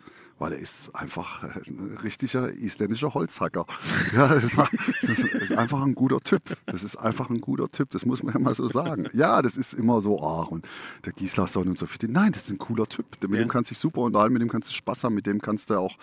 [0.41, 3.67] Weil er ist einfach ein richtiger isländischer Holzhacker.
[4.15, 6.43] Ja, das ist einfach ein guter Typ.
[6.67, 7.91] Das ist einfach ein guter Typ.
[7.91, 9.09] Das muss man ja mal so sagen.
[9.13, 10.67] Ja, das ist immer so, ach, und
[11.05, 11.87] der Gislason und so.
[12.01, 13.07] den- Nein, das ist ein cooler Typ.
[13.23, 13.45] Mit Ja.
[13.45, 15.71] dem kannst du dich super unterhalten, mit dem kannst du Spaß haben, mit dem kannst
[15.71, 15.97] du auch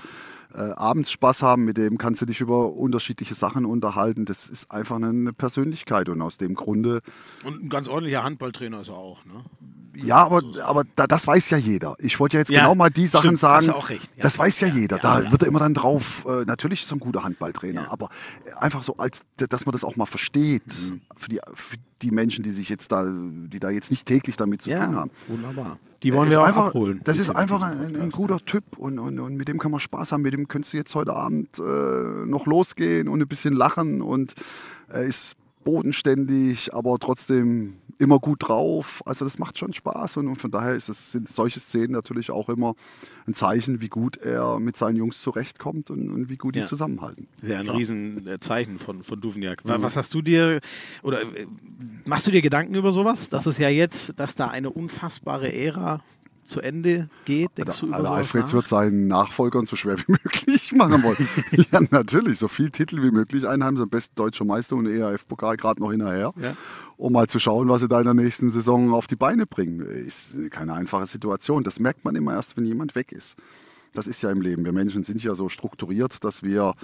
[0.56, 4.26] äh, abends Spaß haben, mit dem kannst du dich über unterschiedliche Sachen unterhalten.
[4.26, 7.01] Das ist einfach eine Persönlichkeit und aus dem Grunde
[7.43, 9.43] Und ein ganz ordentlicher Handballtrainer ist er auch, ne?
[9.95, 11.95] ja, aber, aber da, das weiß ja jeder.
[11.99, 13.66] Ich wollte ja jetzt Ja, genau mal die Sachen stimmt, hast sagen.
[13.68, 14.10] du auch recht.
[14.18, 14.24] Ja.
[14.24, 14.97] Das weiß ja, Ja, jeder.
[14.97, 16.26] da wird er immer dann drauf.
[16.28, 18.10] Äh, natürlich ist er ein guter Handballtrainer, aber
[18.60, 21.01] einfach so, als dass man das auch mal versteht Mhm.
[21.16, 24.62] für, die, für die Menschen, die sich jetzt da, die da jetzt nicht täglich damit
[24.62, 25.12] zu tun haben.
[25.28, 25.80] wunderbar.
[26.04, 27.02] Die wollen wir auch einfach, abholen.
[27.04, 30.12] Das ist einfach ein, ein guter Typ und, und, und mit dem kann man Spaß
[30.12, 30.22] haben.
[30.22, 34.36] Mit dem könntest du jetzt heute Abend äh, noch losgehen und ein bisschen lachen und
[34.88, 35.36] er ist
[35.66, 39.01] bodenständig, aber trotzdem immer gut drauf.
[39.05, 42.49] Also das macht schon Spaß und, von daher ist es, sind solche Szenen natürlich auch
[42.49, 42.76] immer
[43.28, 46.63] ein Zeichen, wie gut er mit seinen Jungs zurechtkommt und, und wie gut Ja.
[46.63, 47.28] die zusammenhalten.
[47.41, 47.78] Ja, ein Klar.
[47.78, 49.61] Riesenzeichen von, von Duvniak.
[49.66, 50.59] Wa- Was hast du dir,
[51.03, 51.47] oder äh,
[52.05, 53.30] machst du dir Gedanken über sowas?
[53.30, 56.01] Dass es ja jetzt, dass da eine unfassbare Ära
[56.46, 57.58] zu Ende geht?
[57.58, 61.28] Denkst du über Also Alfreds wird seinen Nachfolgern so schwer wie möglich machen wollen.
[61.72, 63.84] ja, natürlich, so viel Titel wie möglich einheimsen.
[63.84, 66.34] Am besten deutscher Meister und ERF-Pokal gerade noch hinterher.
[66.41, 66.56] Ja.
[66.98, 69.82] Um mal zu schauen, was sie da in der nächsten Saison auf die Beine bringen.
[69.82, 71.64] Ist keine einfache Situation.
[71.64, 73.36] Das merkt man immer erst, wenn jemand weg ist.
[73.93, 74.66] Das ist ja im Leben.
[74.66, 76.76] Wir Menschen sind ja so strukturiert, dass wir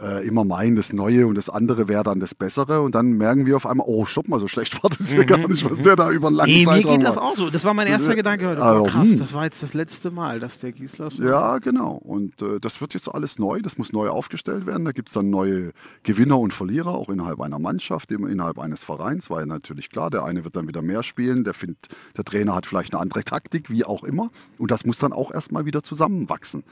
[0.00, 2.82] äh, immer meinen, das Neue und das andere wäre dann das Bessere.
[2.82, 5.46] Und dann merken wir auf einmal, oh, stopp mal, so schlecht war das ja gar
[5.48, 7.50] nicht, was der da über einen langen Nee, mir Zeitraum geht das auch so.
[7.50, 8.62] Das war mein erster Gedanke heute.
[8.62, 9.18] Also, Oh, krass, hm.
[9.18, 11.22] das war jetzt das letzte Mal, dass der Giesler so.
[11.22, 11.92] Ja, genau.
[11.92, 14.84] Und äh, das wird jetzt alles neu, das muss neu aufgestellt werden.
[14.84, 15.72] Da gibt es dann neue
[16.02, 20.44] Gewinner und Verlierer, auch innerhalb einer Mannschaft, innerhalb eines Vereins, weil natürlich klar, der eine
[20.44, 23.84] wird dann wieder mehr spielen, der, findet, der Trainer hat vielleicht eine andere Taktik, wie
[23.84, 24.30] auch immer.
[24.58, 26.62] Und das muss dann auch erstmal wieder zusammenwachsen.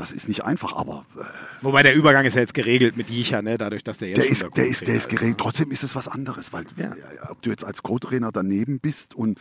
[0.00, 1.24] Das ist nicht einfach, aber äh,
[1.60, 3.58] Wobei der Übergang ist ja jetzt geregelt mit Jicha, ne?
[3.58, 5.36] dadurch, dass der jetzt der ist, der ist, der ist geregelt.
[5.38, 6.94] Trotzdem ist es was anderes, weil Ja.
[6.96, 9.38] ja, ob du jetzt als Co-Trainer daneben bist und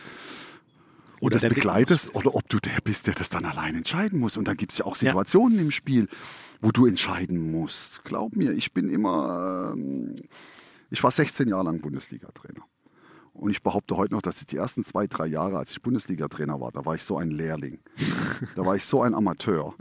[1.21, 4.35] Oder das begleitest oder ob du der bist, der das dann allein entscheiden muss.
[4.35, 6.09] Und dann gibt es ja auch Situationen im Spiel,
[6.61, 8.03] wo du entscheiden musst.
[8.03, 10.17] Glaub mir, ich bin immer, ähm,
[10.89, 12.63] ich war 16 Jahre lang Bundesliga-Trainer.
[13.33, 16.59] Und ich behaupte heute noch, dass ich die ersten zwei, drei Jahre, als ich Bundesliga-Trainer
[16.59, 17.79] war, da war ich so ein Lehrling.
[18.57, 19.75] da war ich so ein Amateur,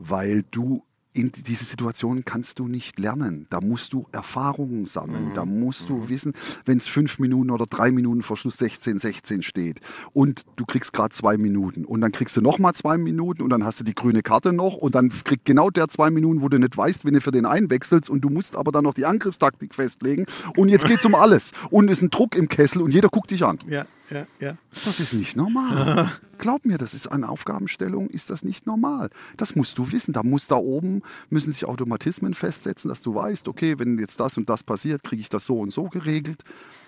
[0.00, 0.82] weil du
[1.12, 3.46] in diese Situationen kannst du nicht lernen.
[3.50, 5.32] Da musst du Erfahrungen sammeln.
[5.34, 6.34] Da musst du wissen,
[6.64, 9.80] wenn es fünf Minuten oder drei Minuten vor Schluss 16, 16 steht
[10.12, 13.64] und du kriegst gerade zwei Minuten und dann kriegst du nochmal zwei Minuten und dann
[13.64, 16.58] hast du die grüne Karte noch und dann kriegt genau der zwei Minuten, wo du
[16.58, 19.74] nicht weißt, wenn du für den einwechselst und du musst aber dann noch die Angriffstaktik
[19.74, 20.26] festlegen
[20.56, 23.32] und jetzt geht's um alles und es ist ein Druck im Kessel und jeder guckt
[23.32, 23.58] dich an.
[23.66, 24.56] Ja, ja, ja.
[24.84, 26.10] Das ist nicht normal.
[26.38, 29.10] Glaub mir, das ist eine Aufgabenstellung, ist das nicht normal.
[29.36, 30.12] Das musst du wissen.
[30.12, 34.36] Da muss da oben, müssen sich Automatismen festsetzen, dass du weißt, okay, wenn jetzt das
[34.36, 36.42] und das passiert, kriege ich das so und so geregelt.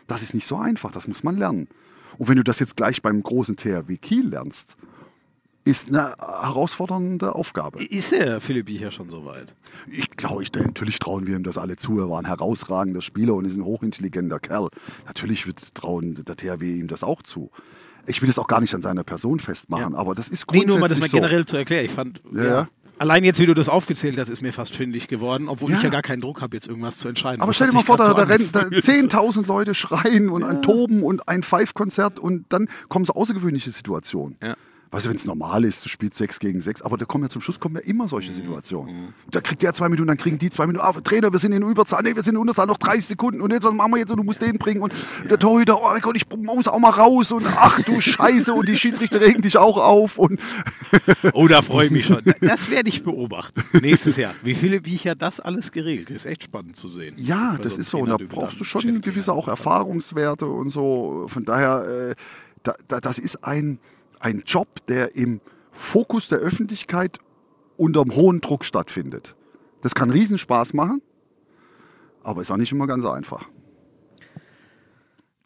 [0.06, 1.68] Das ist nicht so einfach, das muss man lernen.
[2.18, 4.76] Und wenn du das jetzt gleich beim großen THW Kiel lernst,
[5.64, 7.82] ist eine herausfordernde Aufgabe.
[7.82, 9.54] Ist der Philipp Jicha schon so weit?
[9.90, 11.98] Ich glaube, ich, natürlich trauen wir ihm das alle zu.
[12.00, 14.68] Er war ein herausragender Spieler und ist ein hochintelligenter Kerl.
[15.06, 17.50] Natürlich wird trauen der THW ihm das auch zu.
[18.06, 19.98] Ich will das auch gar nicht an seiner Person festmachen, Ja.
[19.98, 21.16] aber das ist Nee, grundsätzlich nur mal das mal so.
[21.16, 21.84] generell zu erklären.
[21.84, 22.68] Ich fand, Ja, ja.
[22.98, 25.76] allein jetzt, wie du das aufgezählt hast, ist mir fast findig geworden, obwohl Ja.
[25.76, 27.40] ich ja gar keinen Druck habe, jetzt irgendwas zu entscheiden.
[27.40, 28.84] Aber Das stell dir mal vor, da, so rennen da angefühlt.
[29.12, 34.36] 10.000 Leute schreien und ein Toben und ein Pfeifkonzert und dann kommen so außergewöhnliche Situationen.
[34.42, 34.56] Ja.
[34.92, 37.30] Weißt du, wenn es normal ist, du spielst 6 gegen 6, aber da kommen ja
[37.30, 38.36] zum Schluss kommen ja immer solche Mhm.
[38.36, 39.14] Situationen.
[39.30, 40.84] Da kriegt der zwei Minuten, dann kriegen die zwei Minuten.
[40.84, 43.50] Ah, Trainer, wir sind in Überzahl, nee, wir sind in Unterzahl, noch 30 Sekunden und
[43.52, 44.10] jetzt, was machen wir jetzt?
[44.10, 44.92] Und du musst den bringen und
[45.30, 48.76] der Torhüter, oh Gott, ich muss auch mal raus und ach du Scheiße und die
[48.76, 50.38] Schiedsrichter regen dich auch auf und
[51.32, 52.20] Oh, da freue ich mich schon.
[52.42, 53.62] Das werde ich beobachten.
[53.80, 54.34] Nächstes Jahr.
[54.42, 56.10] Wie Philipp Jicha das alles geregelt.
[56.10, 57.14] Ist echt spannend zu sehen.
[57.16, 57.98] Ja, das ist so.
[58.00, 61.24] Und da brauchst du schon gewisse auch Erfahrungswerte und so.
[61.28, 62.14] Von daher, äh,
[62.62, 63.78] da, da, das ist ein,
[64.22, 65.40] ein Job, der im
[65.72, 67.18] Fokus der Öffentlichkeit
[67.76, 69.34] unter hohem Druck stattfindet.
[69.80, 71.02] Das kann Riesenspaß machen,
[72.22, 73.48] aber ist auch nicht immer ganz einfach.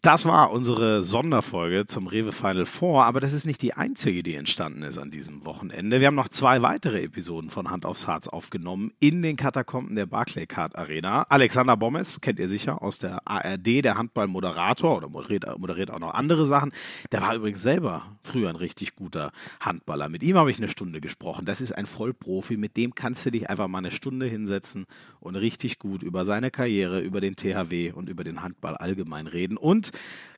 [0.07, 4.35] Das war unsere Sonderfolge zum Rewe Final Four, aber das ist nicht die einzige, die
[4.35, 5.99] entstanden ist an diesem Wochenende.
[5.99, 10.05] Wir haben noch zwei weitere Episoden von Hand aufs Harz aufgenommen in den Katakomben der
[10.05, 11.23] Barclaycard Arena.
[11.23, 16.13] Alexander Bommes kennt ihr sicher aus der ARD, der Handballmoderator oder moderiert, moderiert auch noch
[16.13, 16.71] andere Sachen.
[17.11, 20.07] Der war übrigens selber früher ein richtig guter Handballer.
[20.07, 21.43] Mit ihm habe ich eine Stunde gesprochen.
[21.43, 24.85] Das ist ein Vollprofi, mit dem kannst du dich einfach mal eine Stunde hinsetzen
[25.19, 29.57] und richtig gut über seine Karriere, über den THW und über den Handball allgemein reden.
[29.57, 29.91] Und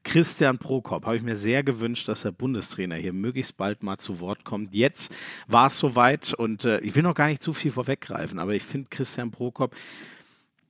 [0.04, 4.20] Christian Prokop habe ich mir sehr gewünscht, dass der Bundestrainer hier möglichst bald mal zu
[4.20, 4.74] Wort kommt.
[4.74, 5.14] Jetzt
[5.48, 8.64] war es soweit und äh, ich will noch gar nicht zu viel vorweggreifen, aber ich
[8.64, 9.76] finde Christian Prokop,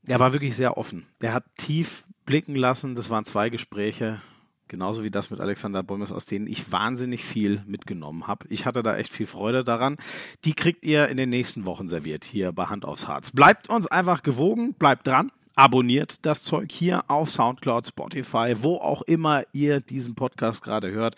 [0.06, 1.06] er war wirklich sehr offen.
[1.20, 2.96] Er hat tief blicken lassen.
[2.96, 4.22] Das waren zwei Gespräche,
[4.68, 8.46] genauso wie das mit Alexander Bäumes, aus denen ich wahnsinnig viel mitgenommen habe.
[8.50, 9.98] Ich hatte da echt viel Freude daran.
[10.46, 13.32] Die kriegt ihr in den nächsten Wochen serviert hier bei Hand aufs Harz.
[13.32, 15.32] Bleibt uns einfach gewogen, bleibt dran.
[15.60, 21.18] Abonniert das Zeug hier auf Soundcloud, Spotify, wo auch immer ihr diesen Podcast gerade hört.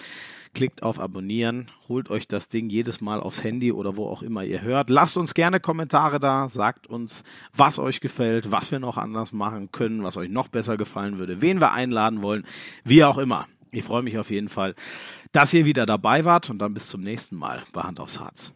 [0.55, 4.43] Klickt auf Abonnieren, holt euch das Ding jedes Mal aufs Handy oder wo auch immer
[4.43, 4.89] ihr hört.
[4.89, 7.23] Lasst uns gerne Kommentare da, sagt uns,
[7.55, 11.43] was euch gefällt, was wir noch anders machen können, was euch noch besser gefallen würde,
[11.43, 12.43] wen wir einladen wollen,
[12.83, 13.45] wie auch immer.
[13.69, 14.73] Ich freue mich auf jeden Fall,
[15.33, 18.51] dass ihr wieder dabei wart und dann bis zum nächsten Mal bei Hand aufs Harz.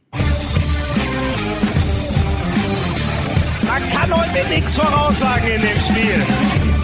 [3.65, 6.74] Man kann heute nichts voraussagen in dem Spiel.